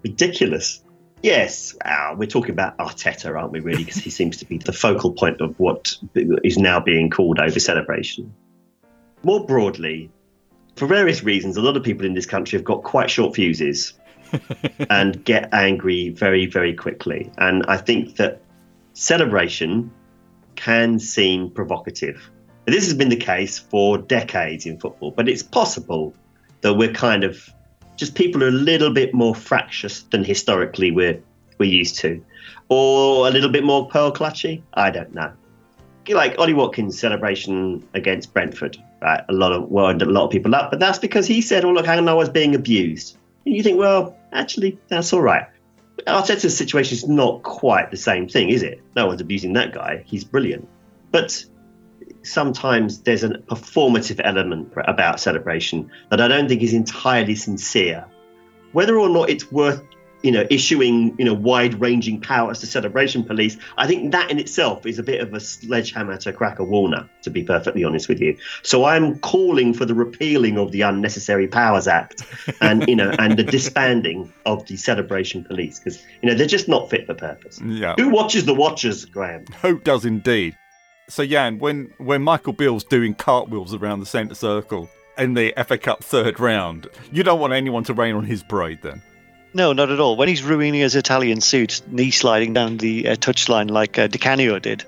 [0.03, 0.83] Ridiculous.
[1.23, 3.85] Yes, uh, we're talking about Arteta, aren't we, really?
[3.85, 7.61] Because he seems to be the focal point of what is now being called over
[7.61, 8.33] celebration.
[9.23, 10.11] More broadly,
[10.77, 13.93] for various reasons, a lot of people in this country have got quite short fuses
[14.91, 17.31] and get angry very, very quickly.
[17.39, 18.43] And I think that
[18.95, 19.91] celebration
[20.57, 22.31] can seem provocative.
[22.67, 26.15] This has been the case for decades in football, but it's possible
[26.61, 27.53] that we're kind of
[27.97, 31.21] just people are a little bit more fractious than historically we're
[31.59, 32.25] we're used to,
[32.69, 34.63] or a little bit more pearl clutchy.
[34.75, 35.33] I don't know.
[36.09, 39.23] Like Ollie Watkins' celebration against Brentford, right?
[39.29, 41.73] A lot of wound a lot of people up, but that's because he said, "Oh
[41.73, 45.47] look, hang on, I was being abused." You think, well, actually, that's all right.
[46.07, 48.83] Arteta's situation is not quite the same thing, is it?
[48.97, 50.03] No one's abusing that guy.
[50.07, 50.69] He's brilliant.
[51.11, 51.45] But
[52.23, 58.05] sometimes there's a performative element about celebration that I don't think is entirely sincere.
[58.73, 59.83] Whether or not it's worth
[60.23, 64.87] you know, issuing, you know, wide-ranging powers to celebration police, I think that in itself
[64.87, 68.21] is a bit of a sledgehammer to crack a walnut, to be perfectly honest with
[68.21, 68.37] you.
[68.63, 72.25] So I'm calling for the repealing of the Unnecessary Powers Act
[72.61, 76.69] and, you know, and the disbanding of the celebration police because, you know, they're just
[76.69, 77.61] not fit for purpose.
[77.61, 77.95] Yeah.
[77.99, 79.47] Who watches the watchers, Graham?
[79.63, 80.57] Who does indeed.
[81.09, 85.77] So, Jan, when, when Michael Beale's doing cartwheels around the centre circle in the FA
[85.77, 89.03] Cup third round, you don't want anyone to rain on his parade then?
[89.55, 90.17] No, not at all.
[90.17, 94.19] When he's ruining his Italian suit, knee sliding down the uh, touchline like uh, Di
[94.19, 94.85] Canio did.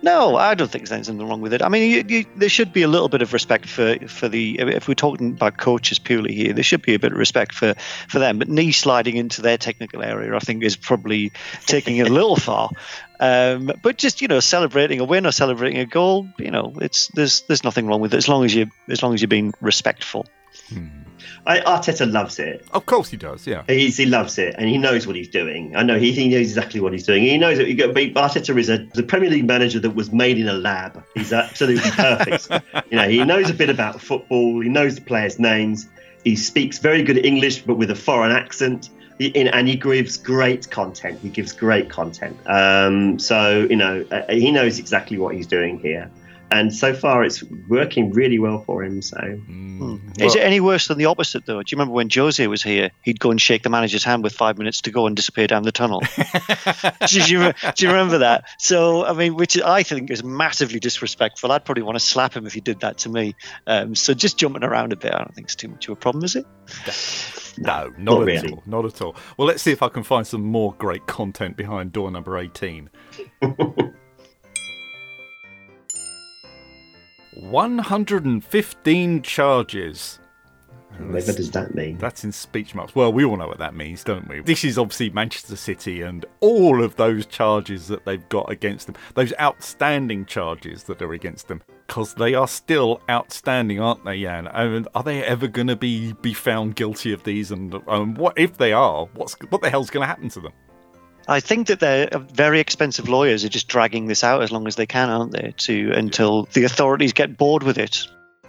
[0.00, 1.60] No, I don't think there's anything wrong with it.
[1.60, 4.58] I mean, you, you, there should be a little bit of respect for, for the.
[4.60, 7.74] If we're talking about coaches purely here, there should be a bit of respect for,
[8.08, 8.38] for them.
[8.38, 11.32] But knee sliding into their technical area, I think, is probably
[11.66, 12.70] taking it a little far.
[13.18, 17.08] Um, but just you know, celebrating a win or celebrating a goal, you know, it's
[17.08, 19.52] there's there's nothing wrong with it as long as you as long as you're being
[19.60, 20.26] respectful.
[20.68, 21.07] Hmm.
[21.48, 22.62] I, Arteta loves it.
[22.72, 23.64] Of course he does, yeah.
[23.66, 25.74] He's, he loves it, and he knows what he's doing.
[25.74, 27.22] I know he, he knows exactly what he's doing.
[27.22, 30.52] He knows that Arteta is a the Premier League manager that was made in a
[30.52, 31.02] lab.
[31.14, 32.48] He's absolutely perfect.
[32.90, 34.60] you know, he knows a bit about football.
[34.60, 35.88] He knows the players' names.
[36.22, 38.90] He speaks very good English, but with a foreign accent.
[39.18, 41.18] He, and he gives great content.
[41.20, 42.36] He gives great content.
[42.46, 46.10] Um, so you know, uh, he knows exactly what he's doing here
[46.50, 49.02] and so far it's working really well for him.
[49.02, 49.80] So, mm.
[49.80, 51.62] well, is it any worse than the opposite though?
[51.62, 52.90] Do you remember when Jose was here?
[53.02, 55.62] He'd go and shake the manager's hand with five minutes to go and disappear down
[55.62, 56.00] the tunnel.
[57.06, 58.44] do, you, do, you, remember that?
[58.58, 61.52] So, I mean, which I think is massively disrespectful.
[61.52, 63.34] I'd probably want to slap him if he did that to me.
[63.66, 65.96] Um, so, just jumping around a bit, I don't think it's too much of a
[65.96, 66.46] problem, is it?
[67.58, 68.52] No, not, not at really.
[68.52, 68.62] all.
[68.66, 69.16] Not at all.
[69.36, 72.90] Well, let's see if I can find some more great content behind door number 18.
[77.40, 80.18] 115 charges.
[80.98, 81.96] What does that mean?
[81.98, 82.94] That's in speech marks.
[82.94, 84.40] Well, we all know what that means, don't we?
[84.40, 88.96] This is obviously Manchester City and all of those charges that they've got against them,
[89.14, 94.48] those outstanding charges that are against them, because they are still outstanding, aren't they, Jan?
[94.48, 97.52] And are they ever going to be be found guilty of these?
[97.52, 99.06] And um, what if they are?
[99.14, 100.52] What's what the hell's going to happen to them?
[101.28, 104.76] I think that their very expensive lawyers are just dragging this out as long as
[104.76, 105.52] they can, aren't they?
[105.58, 108.06] To until the authorities get bored with it.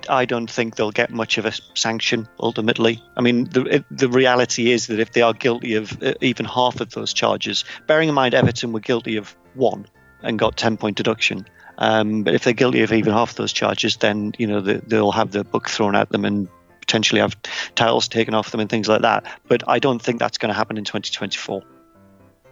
[0.08, 3.04] I don't think they'll get much of a sanction ultimately.
[3.18, 6.80] I mean, the the reality is that if they are guilty of uh, even half
[6.80, 9.86] of those charges, bearing in mind Everton were guilty of one
[10.24, 11.46] and got ten point deduction.
[11.78, 14.82] Um, but if they're guilty of even half of those charges, then you know the,
[14.88, 16.48] they'll have the book thrown at them and
[16.80, 17.36] potentially have
[17.76, 19.26] titles taken off them and things like that.
[19.50, 21.62] But I don't think that's going to happen in 2024.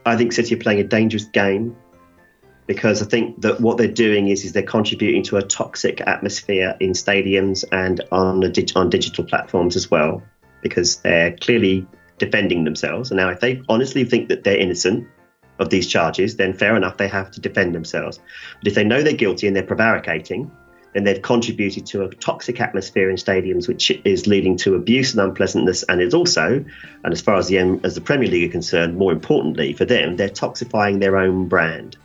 [0.08, 1.76] I think City are playing a dangerous game
[2.68, 6.76] because I think that what they're doing is is they're contributing to a toxic atmosphere
[6.80, 10.22] in stadiums and on dig- on digital platforms as well
[10.62, 11.88] because they're clearly
[12.18, 13.10] defending themselves.
[13.10, 15.08] And now, if they honestly think that they're innocent
[15.60, 18.20] of these charges, then fair enough, they have to defend themselves.
[18.60, 20.52] But if they know they're guilty and they're prevaricating,
[20.94, 25.22] then they've contributed to a toxic atmosphere in stadiums, which is leading to abuse and
[25.22, 26.64] unpleasantness, and is also,
[27.04, 30.16] and as far as the as the Premier League are concerned, more importantly for them,
[30.16, 31.98] they're toxifying their own brand.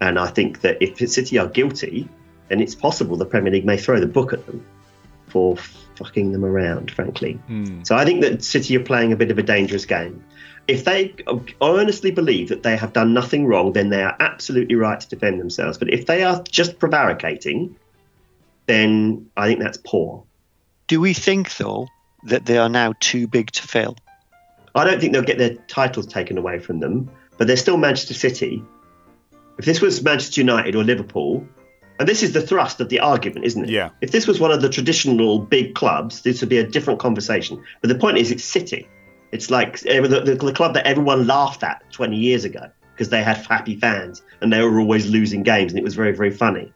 [0.00, 2.08] And I think that if City are guilty,
[2.48, 4.64] then it's possible the Premier League may throw the book at them
[5.28, 5.56] for
[5.96, 7.40] fucking them around, frankly.
[7.48, 7.86] Mm.
[7.86, 10.22] So I think that City are playing a bit of a dangerous game.
[10.68, 11.14] If they
[11.60, 15.40] honestly believe that they have done nothing wrong, then they are absolutely right to defend
[15.40, 15.78] themselves.
[15.78, 17.76] But if they are just prevaricating,
[18.66, 20.24] then I think that's poor.
[20.86, 21.88] Do we think, though,
[22.24, 23.96] that they are now too big to fail?
[24.74, 28.14] I don't think they'll get their titles taken away from them, but they're still Manchester
[28.14, 28.62] City.
[29.58, 31.46] If this was Manchester United or Liverpool,
[31.98, 33.70] and this is the thrust of the argument, isn't it?
[33.70, 33.90] Yeah.
[34.02, 37.64] If this was one of the traditional big clubs, this would be a different conversation.
[37.80, 38.86] But the point is, it's City.
[39.32, 43.22] It's like the, the, the club that everyone laughed at 20 years ago because they
[43.22, 46.72] had happy fans and they were always losing games and it was very, very funny.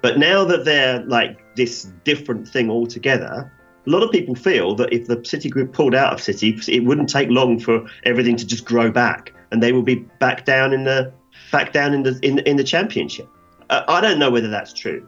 [0.00, 3.52] But now that they're like this different thing altogether,
[3.86, 6.84] a lot of people feel that if the City Group pulled out of City, it
[6.84, 10.72] wouldn't take long for everything to just grow back, and they will be back down
[10.72, 11.12] in the
[11.50, 13.28] back down in the in, in the Championship.
[13.70, 15.06] Uh, I don't know whether that's true.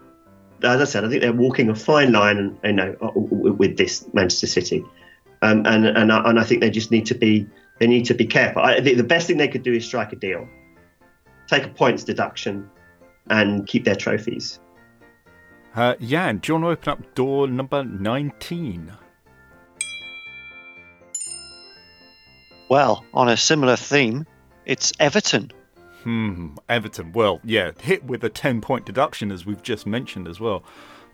[0.62, 4.06] As I said, I think they're walking a fine line, you know, uh, with this
[4.12, 4.84] Manchester City,
[5.42, 7.46] um, and and and I think they just need to be
[7.78, 8.62] they need to be careful.
[8.62, 10.48] I think the best thing they could do is strike a deal,
[11.46, 12.68] take a points deduction,
[13.28, 14.58] and keep their trophies.
[15.74, 18.92] Uh, Jan, do you want to open up door number 19?
[22.68, 24.26] Well, on a similar theme,
[24.66, 25.52] it's Everton.
[26.02, 27.12] Hmm, Everton.
[27.12, 30.64] Well, yeah, hit with a 10 point deduction, as we've just mentioned as well.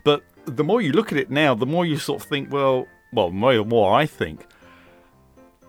[0.05, 2.87] But the more you look at it now, the more you sort of think, well,
[3.13, 4.47] well, more and more I think,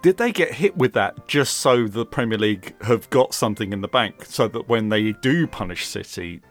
[0.01, 3.81] did they get hit with that just so the Premier League have got something in
[3.81, 6.41] the bank so that when they do punish City,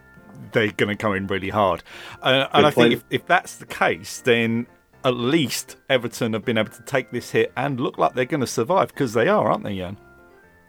[0.51, 1.83] they're going to come in really hard.
[2.21, 4.67] Uh, and I think if, if that's the case, then
[5.03, 8.41] at least Everton have been able to take this hit and look like they're going
[8.41, 9.97] to survive because they are, aren't they, Jan?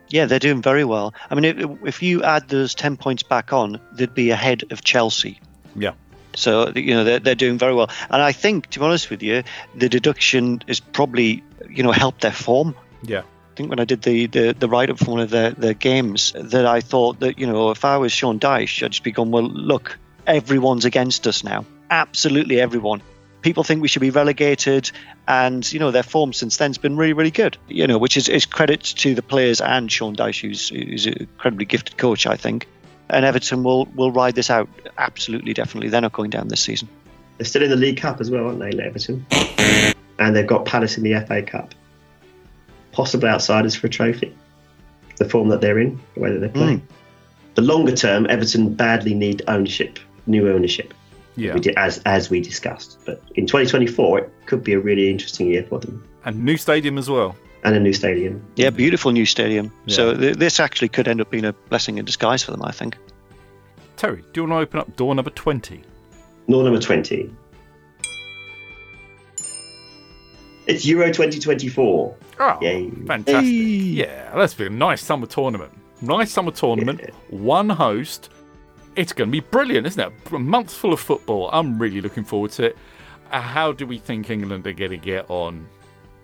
[0.09, 1.13] Yeah, they're doing very well.
[1.31, 4.83] I mean, if, if you add those 10 points back on, they'd be ahead of
[4.83, 5.41] Chelsea.
[5.77, 5.93] Yeah.
[6.35, 7.91] So, you know, they're, they're doing very well.
[8.11, 9.43] And I think, to be honest with you,
[9.75, 12.75] the deduction has probably, you know, helped their form.
[13.03, 13.23] Yeah
[13.59, 16.33] think when I did the, the, the write up for one of the, the games
[16.33, 19.33] that I thought that, you know, if I was Sean Dyche, I'd just be going,
[19.33, 19.99] well, look,
[20.29, 21.65] everyone's against us now.
[21.91, 23.03] Absolutely everyone.
[23.43, 24.91] People think we should be relegated,
[25.29, 27.57] and you know their form since then has been really, really good.
[27.69, 31.15] You know, which is, is credit to the players and Sean Dyche, who's, who's an
[31.21, 32.67] incredibly gifted coach, I think.
[33.09, 35.89] And Everton will will ride this out absolutely, definitely.
[35.89, 36.89] They're not going down this season.
[37.39, 39.25] They're still in the League Cup as well, aren't they, Everton?
[40.19, 41.75] and they've got Palace in the FA Cup.
[42.93, 44.35] Possible outsiders for a trophy.
[45.17, 46.81] The form that they're in, the way that they're playing.
[46.81, 47.55] Mm.
[47.55, 50.95] The longer term, Everton badly need ownership, new ownership.
[51.37, 51.55] Yeah.
[51.55, 52.99] We did, as as we discussed.
[53.05, 56.99] But in 2024, it could be a really interesting year for them, And new stadium
[56.99, 57.37] as well.
[57.65, 58.43] and a new stadium.
[58.57, 59.73] Yeah, beautiful new stadium.
[59.89, 62.71] So th- this actually could end up being a blessing in disguise for them, I
[62.73, 62.97] think.
[63.97, 65.83] Terry, do you want to open up door number 20?
[66.49, 67.29] Door number 20.
[70.69, 72.17] It's Euro 2024.
[72.41, 72.91] Oh, Yay.
[73.07, 73.43] fantastic.
[73.43, 73.51] Hey.
[73.51, 75.73] Yeah, that's been a nice summer tournament.
[76.03, 77.01] Nice summer tournament.
[77.03, 77.11] Yeah.
[77.31, 78.29] One host.
[78.95, 80.13] It's going to be brilliant, isn't it?
[80.33, 81.49] A month full of football.
[81.53, 82.77] I'm really looking forward to it.
[83.33, 85.67] Uh, how do we think England are going to get on?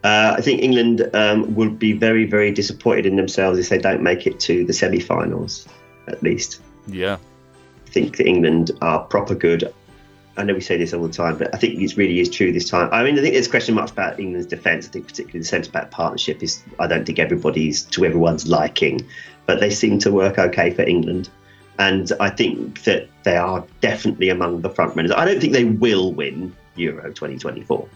[0.02, 4.02] Uh, I think England um, will be very, very disappointed in themselves if they don't
[4.02, 5.66] make it to the semi finals,
[6.08, 6.60] at least.
[6.86, 7.16] Yeah.
[7.86, 9.72] I think that England are proper good.
[10.36, 12.52] I know we say this all the time, but I think it really is true
[12.52, 12.88] this time.
[12.92, 14.88] I mean, I think there's question marks about England's defence.
[14.88, 16.62] I think particularly the centre back partnership is.
[16.78, 19.06] I don't think everybody's to everyone's liking,
[19.46, 21.28] but they seem to work okay for England,
[21.78, 25.12] and I think that they are definitely among the front runners.
[25.12, 27.88] I don't think they will win Euro 2024,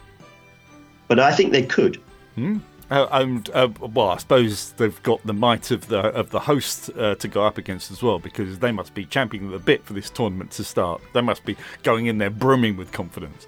[1.09, 2.01] but I think they could.
[2.37, 2.59] Hmm?
[2.91, 6.91] Uh, and uh, well, I suppose they've got the might of the of the host
[6.97, 9.93] uh, to go up against as well, because they must be championing the bit for
[9.93, 11.03] this tournament to start.
[11.13, 13.47] They must be going in there brimming with confidence.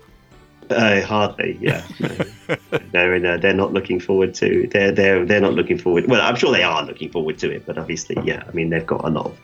[0.71, 1.85] Uh, hardly, yeah.
[2.95, 4.69] no, no, they're not looking forward to.
[4.69, 6.07] They're they're they're not looking forward.
[6.07, 8.45] Well, I'm sure they are looking forward to it, but obviously, yeah.
[8.47, 9.39] I mean, they've got a lot of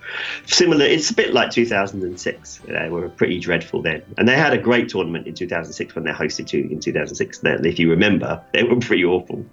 [0.44, 0.84] similar.
[0.84, 2.60] It's a bit like 2006.
[2.68, 6.12] They were pretty dreadful then, and they had a great tournament in 2006 when they
[6.12, 7.38] hosted two in 2006.
[7.40, 9.44] Then, if you remember, they were pretty awful.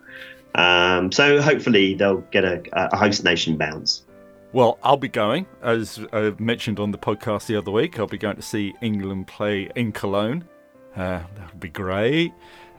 [0.56, 4.04] Um, so hopefully they'll get a, a host nation bounce.
[4.52, 7.98] Well, I'll be going, as I mentioned on the podcast the other week.
[7.98, 10.48] I'll be going to see England play in Cologne.
[10.96, 12.34] Uh, that would be great.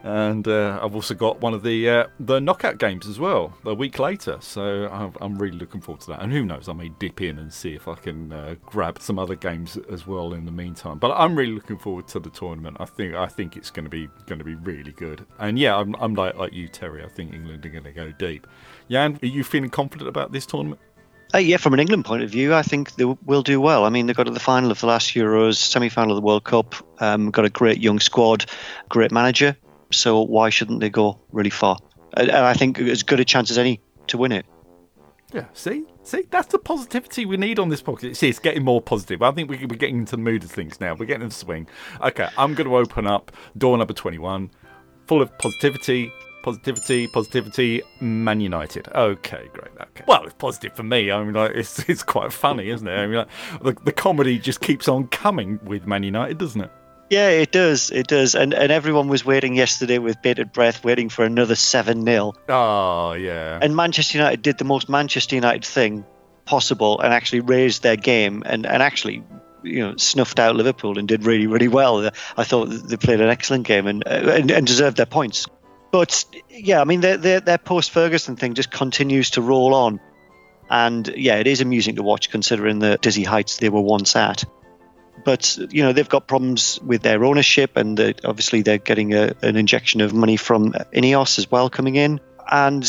[0.05, 3.73] And uh, I've also got one of the uh, the knockout games as well a
[3.73, 4.87] week later, so
[5.19, 6.21] I'm, really looking forward to that.
[6.21, 9.17] And who knows, I may dip in and see if I can uh, grab some
[9.17, 10.99] other games as well in the meantime.
[10.99, 12.77] But I'm really looking forward to the tournament.
[12.79, 15.25] I think I think it's going to be going to be really good.
[15.39, 17.03] And yeah, I'm, I'm like like you, Terry.
[17.03, 18.45] I think England are going to go deep.
[18.91, 20.79] Jan, are you feeling confident about this tournament?
[21.33, 23.85] Uh, yeah, from an England point of view, I think they will do well.
[23.85, 26.43] I mean, they got to the final of the last Euros, semi-final of the World
[26.43, 26.75] Cup.
[27.01, 28.45] Um, got a great young squad,
[28.87, 29.57] great manager.
[29.91, 31.77] So why shouldn't they go really far?
[32.15, 34.45] And and I think as good a chance as any to win it.
[35.33, 38.15] Yeah, see, see, that's the positivity we need on this podcast.
[38.15, 39.21] See, it's getting more positive.
[39.21, 40.93] I think we- we're getting into the mood of things now.
[40.93, 41.67] We're getting in the swing.
[42.01, 44.49] Okay, I'm going to open up door number 21,
[45.07, 46.11] full of positivity,
[46.43, 47.81] positivity, positivity.
[47.99, 48.87] Man United.
[48.95, 49.71] Okay, great.
[49.81, 50.05] Okay.
[50.07, 51.11] Well, it's positive for me.
[51.11, 52.95] I mean, like, it's it's quite funny, isn't it?
[52.95, 53.29] I mean, like,
[53.61, 56.71] the the comedy just keeps on coming with Man United, doesn't it?
[57.09, 57.91] Yeah, it does.
[57.91, 58.35] It does.
[58.35, 62.33] And and everyone was waiting yesterday with bated breath, waiting for another 7 0.
[62.49, 63.59] Oh yeah.
[63.61, 66.05] And Manchester United did the most Manchester United thing
[66.45, 69.23] possible and actually raised their game and, and actually
[69.63, 72.09] you know snuffed out Liverpool and did really really well.
[72.37, 75.47] I thought they played an excellent game and uh, and, and deserved their points.
[75.91, 79.99] But yeah, I mean their their, their post Ferguson thing just continues to roll on,
[80.69, 84.43] and yeah, it is amusing to watch considering the dizzy heights they were once at.
[85.25, 89.57] But you know they've got problems with their ownership, and obviously they're getting a, an
[89.57, 92.21] injection of money from Ineos as well coming in.
[92.49, 92.85] And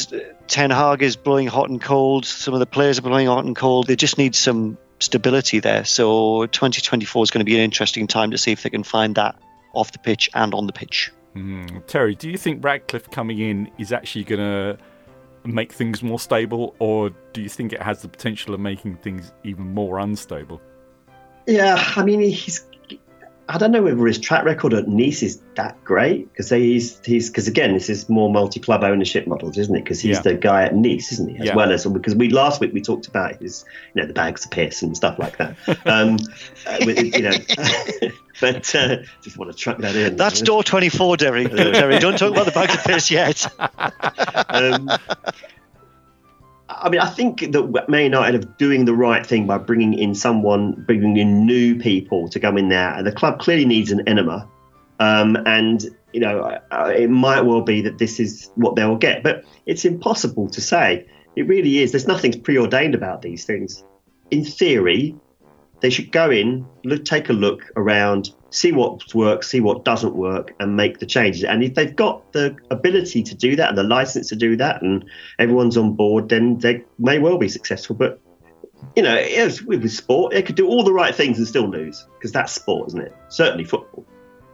[0.46, 2.26] Ten Hag is blowing hot and cold.
[2.26, 3.86] Some of the players are blowing hot and cold.
[3.86, 5.84] They just need some stability there.
[5.84, 9.14] So 2024 is going to be an interesting time to see if they can find
[9.16, 9.36] that
[9.72, 11.12] off the pitch and on the pitch.
[11.34, 11.86] Mm.
[11.86, 14.78] Terry, do you think Ratcliffe coming in is actually going to
[15.44, 19.32] make things more stable, or do you think it has the potential of making things
[19.44, 20.60] even more unstable?
[21.46, 22.64] Yeah, I mean, he's.
[23.48, 27.30] I don't know whether his track record at Nice is that great because he's he's
[27.30, 29.84] because again this is more multi-club ownership models, isn't it?
[29.84, 30.22] Because he's Yeah.
[30.22, 31.38] the guy at Nice, isn't he?
[31.38, 31.54] As Yeah.
[31.54, 34.50] well as because we last week we talked about his you know the bags of
[34.50, 35.56] piss and stuff like that.
[35.86, 36.16] Um,
[36.66, 37.30] uh, with, you know,
[38.40, 40.16] but uh, just want to truck that in.
[40.16, 41.44] That's door 24, Terry.
[41.48, 43.46] Terry, don't talk about the bags of piss yet.
[44.48, 44.90] Um,
[46.68, 50.14] I mean, I think that Man United are doing the right thing by bringing in
[50.14, 52.92] someone, bringing in new people to come in there.
[52.92, 54.48] And the club clearly needs an enema.
[54.98, 59.22] Um, and, you know, it might well be that this is what they'll get.
[59.22, 61.06] But it's impossible to say.
[61.36, 61.92] It really is.
[61.92, 63.84] There's nothing preordained about these things.
[64.30, 65.14] In theory,
[65.80, 70.16] they should go in, look, take a look around, see what works, see what doesn't
[70.16, 71.44] work, and make the changes.
[71.44, 74.80] And if they've got the ability to do that and the license to do that,
[74.82, 75.04] and
[75.38, 77.94] everyone's on board, then they may well be successful.
[77.94, 78.18] But
[78.94, 82.06] you know, it's with, sport, they could do all the right things and still lose
[82.14, 83.14] because that's sport, isn't it?
[83.28, 84.06] Certainly football.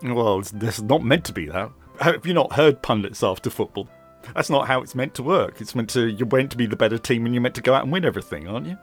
[0.03, 1.71] Well, it's, it's not meant to be that.
[2.01, 3.89] Have you not heard pundits after football?
[4.35, 5.61] That's not how it's meant to work.
[5.61, 7.75] It's meant to you're meant to be the better team and you're meant to go
[7.75, 8.79] out and win everything, aren't you?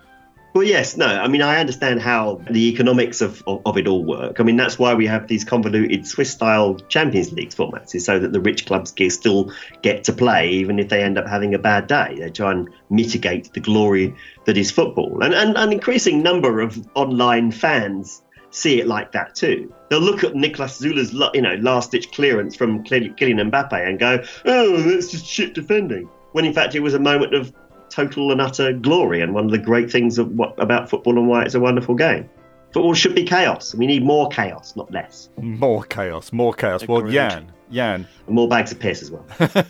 [0.53, 1.05] Well, yes, no.
[1.05, 4.39] I mean, I understand how the economics of, of, of, it all work.
[4.39, 8.17] I mean, that's why we have these convoluted Swiss style Champions League formats, is so
[8.17, 11.59] that the rich clubs still get to play, even if they end up having a
[11.59, 12.15] bad day.
[12.19, 15.21] They try and mitigate the glory that is football.
[15.21, 19.71] And, and an increasing number of online fans see it like that too.
[19.89, 24.23] They'll look at Niklas Süle's you know, last ditch clearance from Kylian Mbappe and go,
[24.45, 26.09] oh, that's just shit defending.
[26.31, 27.53] When in fact it was a moment of
[27.89, 31.27] total and utter glory and one of the great things of what, about football and
[31.27, 32.29] why it's a wonderful game.
[32.71, 33.73] Football should be chaos.
[33.73, 35.29] We need more chaos, not less.
[35.37, 36.83] More chaos, more chaos.
[36.83, 37.03] Agreed.
[37.03, 38.07] Well, Jan, Jan.
[38.27, 39.25] And more bags of piss as well.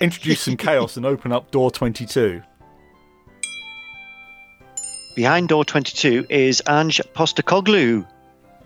[0.00, 2.42] Introduce some chaos and open up door 22.
[5.14, 8.06] Behind door 22 is Ange Postecoglou,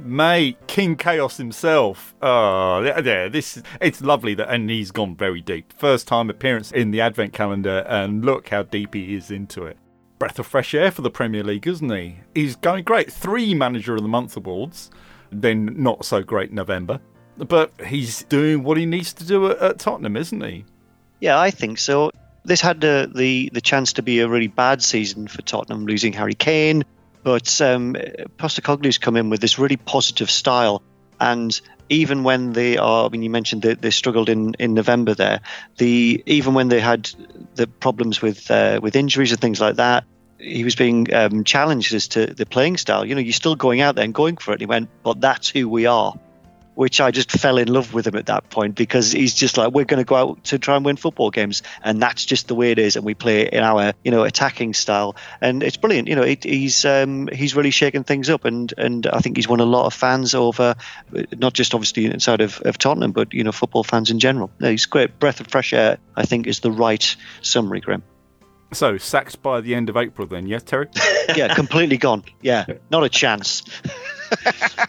[0.05, 2.15] Mate, King Chaos himself.
[2.23, 5.73] Oh, yeah, this it's lovely that, and he's gone very deep.
[5.73, 9.77] First time appearance in the Advent calendar, and look how deep he is into it.
[10.19, 12.17] Breath of fresh air for the Premier League, isn't he?
[12.35, 13.13] He's going great.
[13.13, 14.91] Three Manager of the Month awards,
[15.31, 17.01] then not so great November,
[17.37, 20.65] but he's doing what he needs to do at, at Tottenham, isn't he?
[21.21, 22.11] Yeah, I think so.
[22.45, 26.15] This had the, the the chance to be a really bad season for Tottenham, losing
[26.15, 26.85] Harry Kane,
[27.23, 27.95] but um,
[28.39, 30.83] Postecoglou's come in with this really positive style.
[31.19, 31.59] And
[31.89, 35.41] even when they are, I mean, you mentioned that they struggled in, in November there.
[35.77, 37.11] The even when they had
[37.57, 40.05] the problems with uh, with injuries and things like that,
[40.39, 43.05] he was being um, challenged as to the playing style.
[43.05, 44.55] You know, you're still going out there and going for it.
[44.55, 46.15] And he went, but that's who we are
[46.81, 49.75] which I just fell in love with him at that point because he's just like
[49.75, 52.55] we're going to go out to try and win football games, and that's just the
[52.55, 56.09] way it is, and we play in our you know attacking style, and it's brilliant.
[56.09, 59.47] You know, it, he's um, he's really shaking things up, and and I think he's
[59.47, 60.75] won a lot of fans over,
[61.37, 64.51] not just obviously inside of, of Tottenham, but you know football fans in general.
[64.59, 65.19] No, he's great.
[65.19, 68.03] Breath of fresh air, I think, is the right summary, Grim.
[68.73, 70.89] So sacked by the end of April, then, yeah, Terry?
[71.37, 72.25] yeah, completely gone.
[72.41, 73.65] Yeah, not a chance.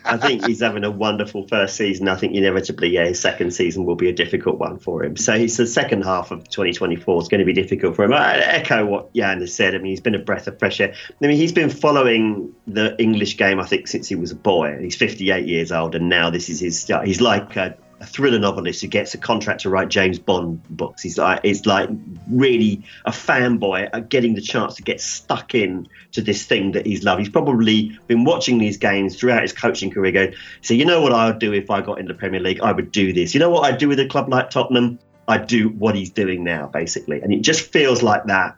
[0.04, 2.08] I think he's having a wonderful first season.
[2.08, 5.18] I think inevitably, yeah, his second season will be a difficult one for him.
[5.18, 8.14] So he's the second half of 2024 is going to be difficult for him.
[8.14, 9.76] I echo what Jan has said.
[9.76, 10.94] I mean, he's been a breath of fresh air.
[11.10, 14.78] I mean, he's been following the English game, I think, since he was a boy.
[14.80, 16.90] He's 58 years old, and now this is his.
[17.04, 21.04] He's like a a thriller novelist who gets a contract to write James Bond books.
[21.04, 21.90] He's like, it's like
[22.28, 26.88] really a fanboy at getting the chance to get stuck in to this thing that
[26.88, 27.20] he's loved.
[27.20, 30.12] He's probably been watching these games throughout his coaching career.
[30.12, 30.32] Go,
[30.62, 32.60] so you know what I would do if I got into the Premier League?
[32.62, 33.36] I would do this.
[33.36, 34.98] You know what I'd do with a club like Tottenham?
[35.28, 37.22] I'd do what he's doing now, basically.
[37.22, 38.56] And it just feels like that.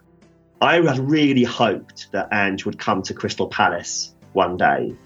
[0.62, 4.96] I had really hoped that Ange would come to Crystal Palace one day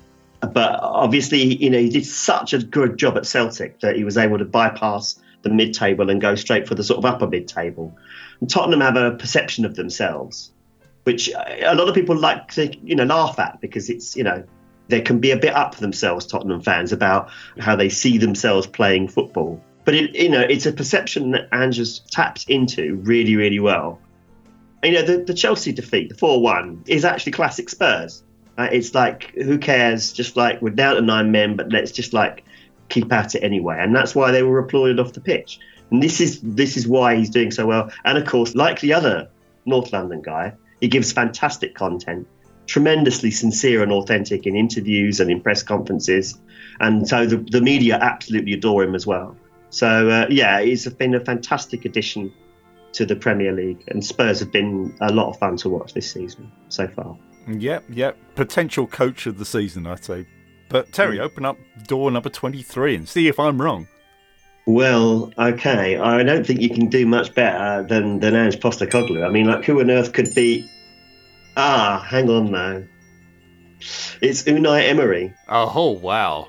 [0.41, 4.17] but obviously, you know, he did such a good job at Celtic that he was
[4.17, 7.97] able to bypass the mid-table and go straight for the sort of upper mid-table.
[8.41, 10.53] And Tottenham have a perception of themselves,
[11.05, 14.45] which a lot of people like to, you know, laugh at because it's, you know,
[14.89, 19.09] they can be a bit up themselves, Tottenham fans, about how they see themselves playing
[19.09, 19.63] football.
[19.85, 24.01] But it, you know, it's a perception that Andrews taps into really, really well.
[24.83, 28.23] You know, the, the Chelsea defeat, the four-one, is actually classic Spurs.
[28.59, 30.13] Uh, it's like who cares?
[30.13, 32.45] Just like we're down to nine men, but let's just like
[32.89, 33.77] keep at it anyway.
[33.79, 35.61] And that's why they were applauded off the pitch.
[35.91, 37.91] And this is this is why he's doing so well.
[38.05, 39.31] And of course, like the other
[39.65, 42.27] North London guy, he gives fantastic content,
[42.67, 46.39] tremendously sincere and authentic in interviews and in press conferences.
[46.81, 49.37] And so the, the media absolutely adore him as well.
[49.71, 52.33] So uh, yeah, he's been a fantastic addition
[52.93, 56.11] to the Premier League, and Spurs have been a lot of fun to watch this
[56.11, 57.17] season so far.
[57.49, 58.17] Yep, yep.
[58.35, 60.27] Potential coach of the season, I'd say.
[60.69, 61.23] But Terry, mm.
[61.23, 63.89] open up door number 23 and see if I'm wrong.
[64.67, 65.97] Well, okay.
[65.97, 69.27] I don't think you can do much better than, than Ange Postecoglou.
[69.27, 70.69] I mean, like, who on earth could be.
[71.57, 72.83] Ah, hang on now.
[74.21, 75.33] It's Unai Emery.
[75.49, 76.49] Oh, wow.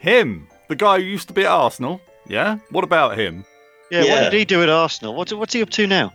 [0.00, 2.00] Him, the guy who used to be at Arsenal.
[2.26, 2.58] Yeah?
[2.70, 3.44] What about him?
[3.92, 4.14] Yeah, yeah.
[4.14, 5.14] what did he do at Arsenal?
[5.14, 6.12] What's, what's he up to now?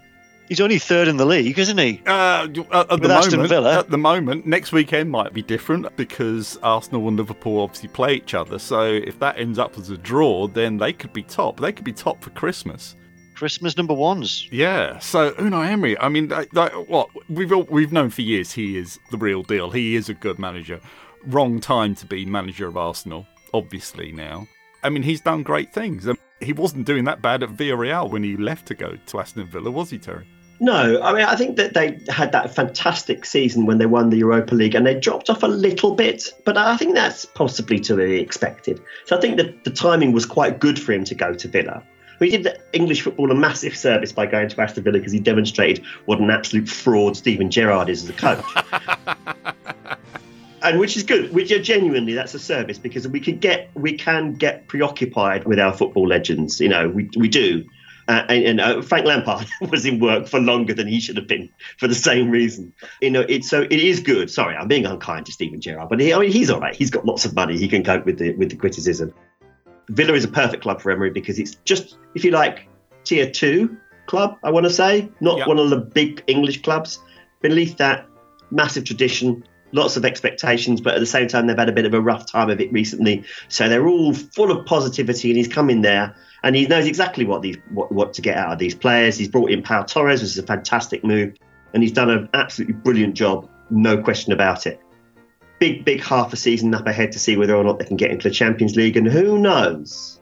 [0.51, 2.01] He's only third in the league, isn't he?
[2.05, 3.79] Uh, at, at the moment, Villa.
[3.79, 8.33] At the moment, next weekend might be different because Arsenal and Liverpool obviously play each
[8.33, 8.59] other.
[8.59, 11.61] So if that ends up as a draw, then they could be top.
[11.61, 12.97] They could be top for Christmas.
[13.33, 14.49] Christmas number ones.
[14.51, 14.99] Yeah.
[14.99, 18.77] So Unai Emery, I mean, like, like, what we've all, we've known for years, he
[18.77, 19.71] is the real deal.
[19.71, 20.81] He is a good manager.
[21.27, 24.49] Wrong time to be manager of Arsenal, obviously now.
[24.83, 26.09] I mean, he's done great things.
[26.41, 29.71] He wasn't doing that bad at Villarreal when he left to go to Aston Villa,
[29.71, 30.27] was he, Terry?
[30.61, 34.17] No, I mean I think that they had that fantastic season when they won the
[34.17, 37.95] Europa League and they dropped off a little bit, but I think that's possibly to
[37.95, 38.79] be expected.
[39.05, 41.83] So I think that the timing was quite good for him to go to Villa.
[42.19, 45.19] He did the English football a massive service by going to Aston Villa because he
[45.19, 48.45] demonstrated what an absolute fraud Steven Gerrard is as a coach.
[50.61, 51.33] and which is good.
[51.33, 55.73] Which genuinely, that's a service because we can get we can get preoccupied with our
[55.73, 56.61] football legends.
[56.61, 57.65] You know, we we do.
[58.11, 61.27] Uh, and, and uh, Frank Lampard was in work for longer than he should have
[61.27, 62.73] been for the same reason.
[62.99, 64.29] You know, it's so it is good.
[64.29, 66.75] Sorry, I'm being unkind to Steven Gerrard, but he, I mean, he's all right.
[66.75, 67.57] He's got lots of money.
[67.57, 69.13] He can cope with the with the criticism.
[69.87, 72.67] Villa is a perfect club for Emery because it's just, if you like,
[73.05, 74.37] tier two club.
[74.43, 75.47] I want to say, not Yep.
[75.47, 76.99] one of the big English clubs.
[77.41, 78.07] Beneath that,
[78.51, 81.93] massive tradition, lots of expectations, but at the same time, they've had a bit of
[81.93, 83.23] a rough time of it recently.
[83.47, 87.25] So they're all full of positivity, and he's come in there and he knows exactly
[87.25, 89.17] what these what, what to get out of these players.
[89.17, 91.35] He's brought in Pau Torres, which is a fantastic move,
[91.73, 94.79] and he's done an absolutely brilliant job, no question about it.
[95.59, 98.09] Big, big half a season up ahead to see whether or not they can get
[98.09, 100.19] into the Champions League, and who knows?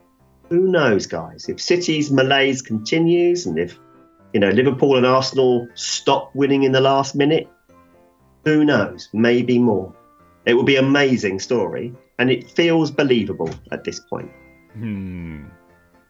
[0.50, 1.48] Who knows, guys?
[1.48, 3.80] If City's malaise continues, and if
[4.34, 7.48] you know Liverpool and Arsenal stop winning in the last minute,
[8.46, 9.10] who knows?
[9.14, 9.94] Maybe more.
[10.46, 14.32] It will be an amazing story, and it feels believable at this point.
[14.74, 15.46] Hmm.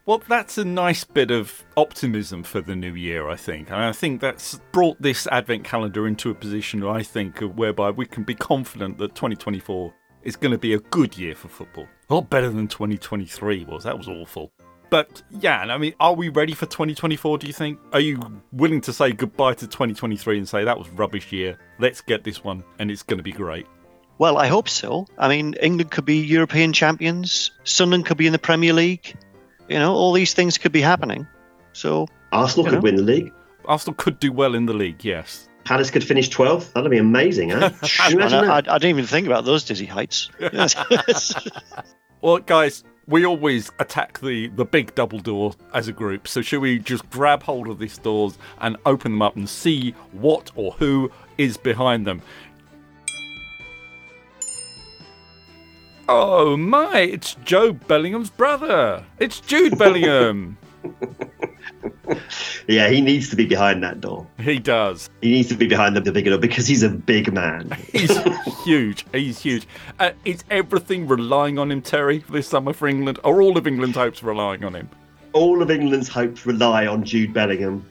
[0.05, 3.69] Well, that's a nice bit of optimism for the new year, I think.
[3.69, 8.07] And I think that's brought this advent calendar into a position, I think, whereby we
[8.07, 11.88] can be confident that 2024 is going to be a good year for football.
[12.09, 13.84] A lot better than 2023 was.
[13.84, 14.51] That was awful.
[14.90, 17.80] But yeah, and I mean, are we ready for 2024, do you think?
[17.94, 18.20] Are you
[18.52, 21.60] willing to say goodbye to 2023 and say that was rubbish year?
[21.78, 23.68] Let's get this one and it's going to be great.
[24.18, 25.06] Well, I hope so.
[25.18, 27.52] I mean, England could be European champions.
[27.64, 29.16] Sunderland could be in the Premier League.
[29.70, 31.26] You know, all these things could be happening.
[31.74, 32.80] So, Arsenal could know?
[32.82, 33.32] win the league.
[33.66, 35.48] Arsenal could do well in the league, yes.
[35.64, 36.74] Palace could finish 12th.
[36.74, 37.70] That'd be amazing, huh?
[37.82, 38.72] Can you and imagine I, I, that?
[38.72, 40.30] I didn't even think about those dizzy heights.
[42.22, 46.62] Well, guys, we always attack the, the big double door as a group, so should
[46.62, 50.74] we just grab hold of these doors and open them up and see what or
[50.74, 52.22] who is behind them?
[56.07, 59.03] Oh my, it's Jobe Bellingham's brother.
[59.20, 60.57] It's Jude Bellingham.
[62.67, 64.27] Yeah, he needs to be behind that door.
[64.39, 65.09] he does.
[65.21, 67.75] He needs to be behind the, the bigger door because he's a big man.
[67.91, 68.15] He's
[68.63, 69.05] huge.
[69.11, 69.67] He's huge.
[69.99, 73.17] Uh, is everything relying on him, Terry, this summer for England?
[73.23, 74.88] Are all of England's hopes relying on him?
[75.34, 77.84] All of England's hopes rely on Jude Bellingham.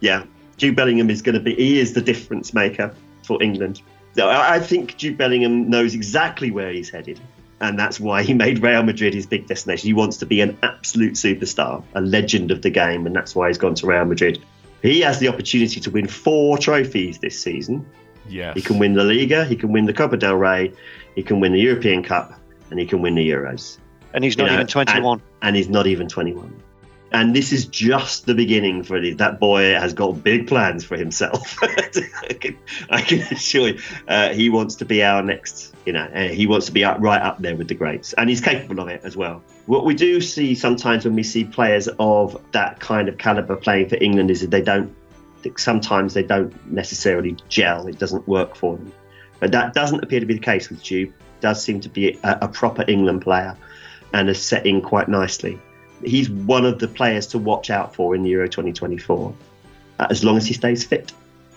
[0.00, 0.24] Yeah,
[0.58, 3.80] Jude Bellingham is going to be, he is the difference maker for England.
[4.18, 7.20] I I think Jude Bellingham knows exactly where he's headed.
[7.60, 9.86] And that's why he made Real Madrid his big destination.
[9.86, 13.48] He wants to be an absolute superstar, a legend of the game, and that's why
[13.48, 14.42] he's gone to Real Madrid.
[14.82, 17.86] He has the opportunity to win four trophies this season.
[18.28, 18.54] Yes.
[18.54, 20.72] He can win the Liga, he can win the Copa del Rey,
[21.14, 22.38] he can win the European Cup,
[22.70, 23.78] and he can win the Euros.
[24.12, 25.22] and he's You not know, even 21.
[25.42, 26.62] And he's not even 21.
[27.16, 30.98] And this is just the beginning for the, that boy has got big plans for
[30.98, 31.56] himself.
[31.62, 32.58] I, can,
[32.90, 35.74] I can assure you, uh, he wants to be our next.
[35.86, 38.28] You know, uh, he wants to be up, right up there with the greats, and
[38.28, 39.42] he's capable of it as well.
[39.64, 43.88] What we do see sometimes when we see players of that kind of caliber playing
[43.88, 44.94] for England is that they don't.
[45.56, 47.86] Sometimes they don't necessarily gel.
[47.86, 48.92] It doesn't work for them.
[49.40, 51.14] But that doesn't appear to be the case with Jude.
[51.40, 53.56] Does seem to be a, a proper England player,
[54.12, 55.58] and is set in quite nicely
[56.04, 59.34] he's one of the players to watch out for in Euro 2024,
[59.98, 61.12] uh, as long as he stays fit.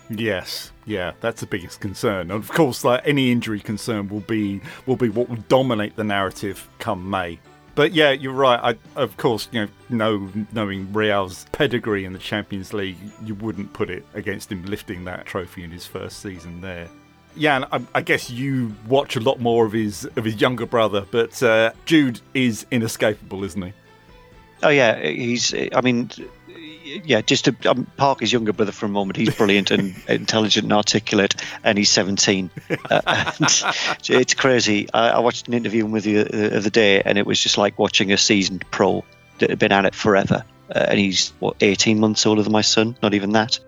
[0.09, 2.31] Yes, yeah, that's the biggest concern.
[2.31, 6.03] And of course, like any injury concern will be will be what will dominate the
[6.03, 7.39] narrative come May.
[7.75, 8.75] But yeah, you're right.
[8.75, 13.71] I, of course, you know, know, knowing Real's pedigree in the Champions League, you wouldn't
[13.71, 16.89] put it against him lifting that trophy in his first season there.
[17.35, 20.65] Yeah, and I, I guess you watch a lot more of his of his younger
[20.65, 23.73] brother, but uh, Jude is inescapable, isn't he?
[24.61, 24.99] Oh, yeah.
[24.99, 26.09] He's, I mean,
[27.05, 29.17] yeah, just to um, park his younger brother for a moment.
[29.17, 32.49] He's brilliant and intelligent and articulate, and he's 17.
[32.69, 33.01] Uh,
[33.39, 33.63] and
[34.09, 34.89] it's crazy.
[34.93, 37.77] I, I watched an interview with you the other day, and it was just like
[37.77, 39.03] watching a seasoned pro
[39.39, 40.43] that had been at it forever.
[40.73, 42.97] Uh, and he's, what, 18 months older than my son?
[43.01, 43.59] Not even that.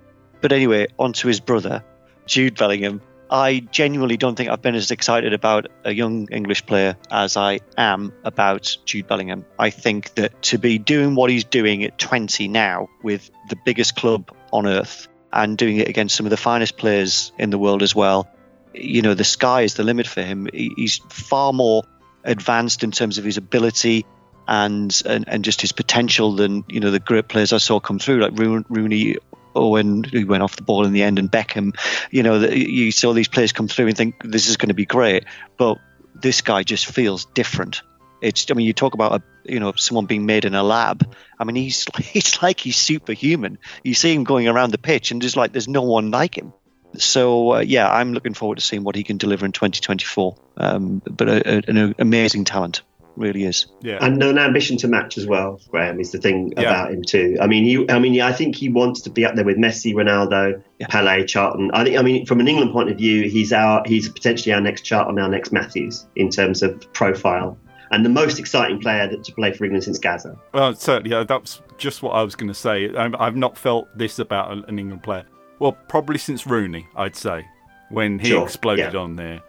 [0.42, 1.84] But anyway, on to his brother,
[2.26, 3.02] Jude Bellingham.
[3.32, 7.62] I genuinely don't think I've been as excited about a young English player as I
[7.78, 9.46] am about Jude Bellingham.
[9.58, 13.96] I think that to be doing what he's doing at 20 now with the biggest
[13.96, 17.84] club on earth and doing it against some of the finest players in the world
[17.84, 18.28] as well,
[18.74, 20.50] you know, the sky is the limit for him.
[20.54, 21.84] He's far more
[22.26, 24.06] advanced in terms of his ability
[24.48, 28.00] and and, and just his potential than you know the great players I saw come
[28.00, 29.16] through like Rooney, Rooney
[29.56, 31.76] Owen who went off the ball in the end and Beckham
[32.12, 34.86] you know you saw these players come through and think this is going to be
[34.86, 35.26] great
[35.58, 35.78] but
[36.16, 37.82] this guy just feels different
[38.22, 41.14] It's I mean you talk about a you know someone being made in a lab.
[41.40, 43.58] I mean he's it's like he's superhuman.
[43.84, 46.54] You see him going around the pitch and just like there's no one like him.
[46.98, 50.36] So uh, yeah, I'm looking forward to seeing what he can deliver in 2024.
[50.58, 52.82] Um, but a, a, an amazing talent,
[53.16, 53.68] really is.
[53.82, 55.60] Yeah, and an ambition to match as well.
[55.70, 56.62] Graham is the thing Yeah.
[56.64, 57.38] about him too.
[57.42, 59.58] I mean, he, I mean, yeah, I think he wants to be up there with
[59.58, 60.88] Messi, Ronaldo, Yeah.
[60.88, 61.72] Pele, Charlton.
[61.74, 64.62] I think, I mean, from an England point of view, he's our, he's potentially our
[64.62, 67.58] next Charlton, our next Matthews in terms of profile,
[67.92, 70.38] and the most exciting player that, to play for England since Gazza.
[70.54, 72.90] Well, certainly, uh, that's just what I was going to say.
[72.96, 75.26] I'm, I've not felt this about an an England player.
[75.60, 77.46] Well, probably since Rooney, I'd say,
[77.90, 79.00] when he Sure, exploded yeah.
[79.00, 79.42] on there.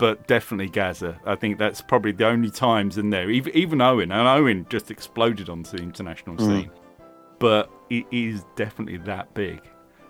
[0.00, 1.20] But definitely Gazza.
[1.26, 3.30] I think that's probably the only times in there.
[3.30, 6.70] Even, even Owen, and Owen just exploded onto the international scene.
[7.38, 9.60] But it is definitely that big.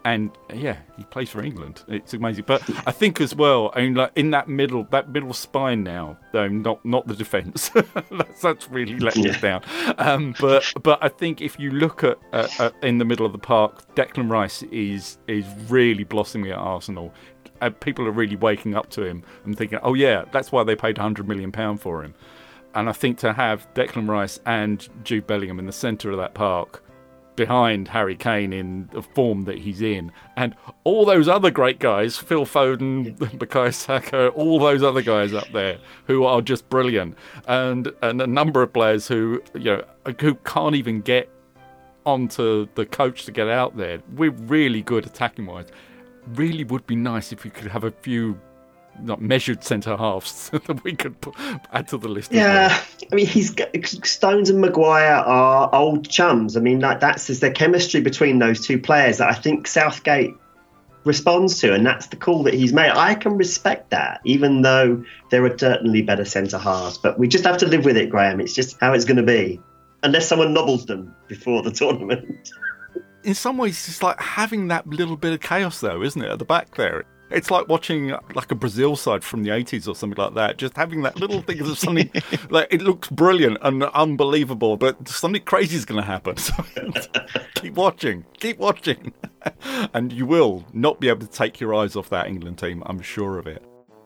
[0.05, 1.85] And yeah, he plays for England.
[1.89, 2.45] It's amazing.
[2.47, 6.17] But I think as well, I mean, like in that middle, that middle spine now,
[6.33, 7.69] though not not the defence.
[8.11, 9.63] that's that's really letting us down.
[9.99, 13.33] Um, but but I think if you look at, at, at in the middle of
[13.33, 17.13] the park, Declan Rice is is really blossoming at Arsenal.
[17.61, 20.77] Uh, people are really waking up to him and thinking, oh yeah, that's why they
[20.77, 22.15] paid 100 million pound for him.
[22.75, 26.35] And I think to have Declan Rice and Jude Bellingham in the centre of that
[26.35, 26.83] park,
[27.41, 30.55] behind Harry Kane in the form that he's in, and
[30.85, 35.79] all those other great guys, Phil Foden, Bukayo Saka, all those other guys up there
[36.07, 37.17] who are just brilliant,
[37.47, 39.85] and and a number of players who you know
[40.21, 41.31] who can't even get
[42.05, 44.03] onto the coach to get out there.
[44.15, 45.69] We're really good attacking wise.
[46.35, 48.39] Really would be nice if we could have a few
[49.03, 51.35] not measured centre halves that we could put,
[51.73, 52.33] add to the list.
[52.33, 53.55] Yeah, I mean, he's
[54.05, 56.57] Stones and Maguire are old chums.
[56.57, 60.35] I mean, like that's there's the chemistry between those two players that I think Southgate
[61.05, 62.91] responds to, and that's the call that he's made.
[62.91, 66.99] I can respect that, even though there are certainly better centre halves.
[66.99, 68.41] But we just have to live with it, Graham.
[68.41, 69.61] It's just how it's going to be,
[70.03, 72.53] unless someone nobbles them before the tournament.
[73.25, 76.39] In some ways it's like having that little bit of chaos though isn't it at
[76.39, 77.05] the back there?
[77.31, 80.77] It's like watching like a brazil side from the 80s or something like that just
[80.77, 82.11] having that little thing of something
[82.51, 86.37] like it looks brilliant and unbelievable but something crazy is going to happen.
[86.41, 86.65] So
[87.55, 89.13] keep watching keep watching.
[89.95, 93.01] And you will not be able to take your eyes off that england team i'm
[93.01, 93.65] sure of it.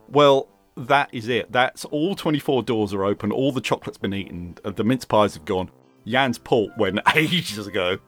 [0.09, 1.53] Well that is it.
[1.53, 3.31] That's all 24 doors are open.
[3.31, 4.57] All the chocolate's been eaten.
[4.65, 5.71] The mince pies have gone.
[6.05, 7.99] Jan's port went ages ago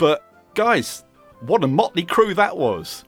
[0.00, 0.24] but
[0.54, 1.04] guys,
[1.42, 3.04] what a motley crew that was.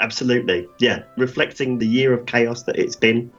[0.00, 3.32] Absolutely, yeah, reflecting the year of chaos that it's been.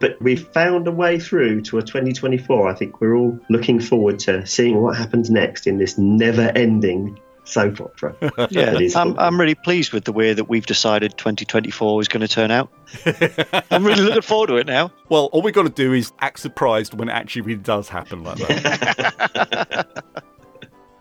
[0.00, 2.68] But we've found a way through to a 2024.
[2.68, 7.82] I think we're all looking forward to seeing what happens next in this never-ending soap
[7.82, 8.16] opera.
[8.50, 9.18] Yeah, I'm.
[9.18, 12.72] I'm really pleased with the way that we've decided 2024 is going to turn out.
[13.70, 14.90] I'm really looking forward to it now.
[15.10, 18.24] Well, all we've got to do is act surprised when it actually really does happen
[18.24, 20.04] like that.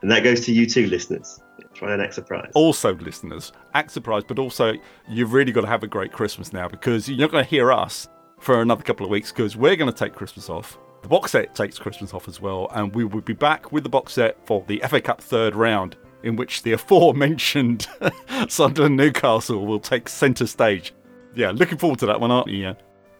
[0.02, 1.40] And that goes to you too, listeners.
[1.74, 2.52] Try and act surprise.
[2.56, 4.74] also, listeners, act surprise, but also
[5.08, 7.72] you've really got to have a great Christmas now because you're not going to hear
[7.72, 8.08] us
[8.40, 10.78] for another couple of weeks because we're going to take Christmas off.
[11.04, 13.90] The box set takes Christmas off as well, and we will be back with the
[13.90, 17.88] box set for the FA Cup third round, in which the aforementioned
[18.50, 20.94] Sunderland Newcastle will take centre stage.
[21.36, 22.58] Yeah, looking forward to that one, aren't you?
[22.58, 22.74] Yeah.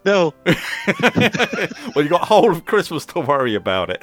[0.04, 0.54] No, well,
[1.96, 4.02] you've got a whole of Christmas to worry about it.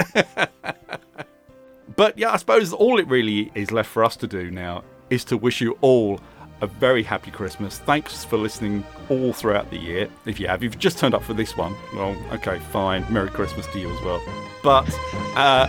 [1.97, 5.25] But yeah, I suppose all it really is left for us to do now is
[5.25, 6.21] to wish you all
[6.61, 7.79] a very happy Christmas.
[7.79, 10.07] Thanks for listening all throughout the year.
[10.25, 13.05] If you have, if you've just turned up for this one, well, okay, fine.
[13.11, 14.21] Merry Christmas to you as well.
[14.61, 14.87] But
[15.35, 15.67] uh,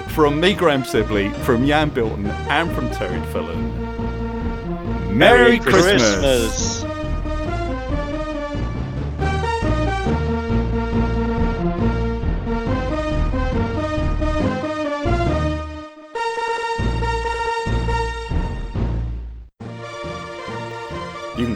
[0.08, 6.02] from me, Graham Sibley, from Jan Bilton, and from Terry Duffelen, Merry, Christmas.
[6.02, 6.99] Christmas.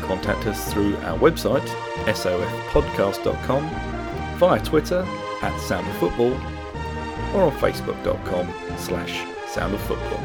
[0.07, 1.67] Contact us through our website,
[2.07, 3.69] sofpodcast.com,
[4.39, 5.07] via Twitter
[5.43, 6.33] at Sound of Football,
[7.35, 10.21] or on facebook.com slash Sound of Football.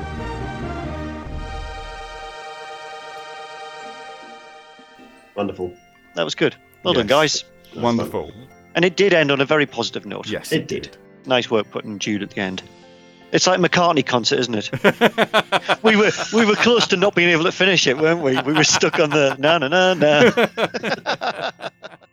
[5.36, 5.74] Wonderful.
[6.16, 6.56] That was good.
[6.84, 7.44] Well done, guys.
[7.76, 8.32] Wonderful.
[8.76, 10.30] And it did end on a very positive note.
[10.30, 10.98] Yes, It did.
[11.26, 12.64] Nice work putting Jude at the end.
[13.32, 14.70] It's like McCartney concert, isn't it?
[15.84, 18.42] we were we were close to not being able to finish it, weren't we?
[18.42, 21.70] We were stuck on the na na na na.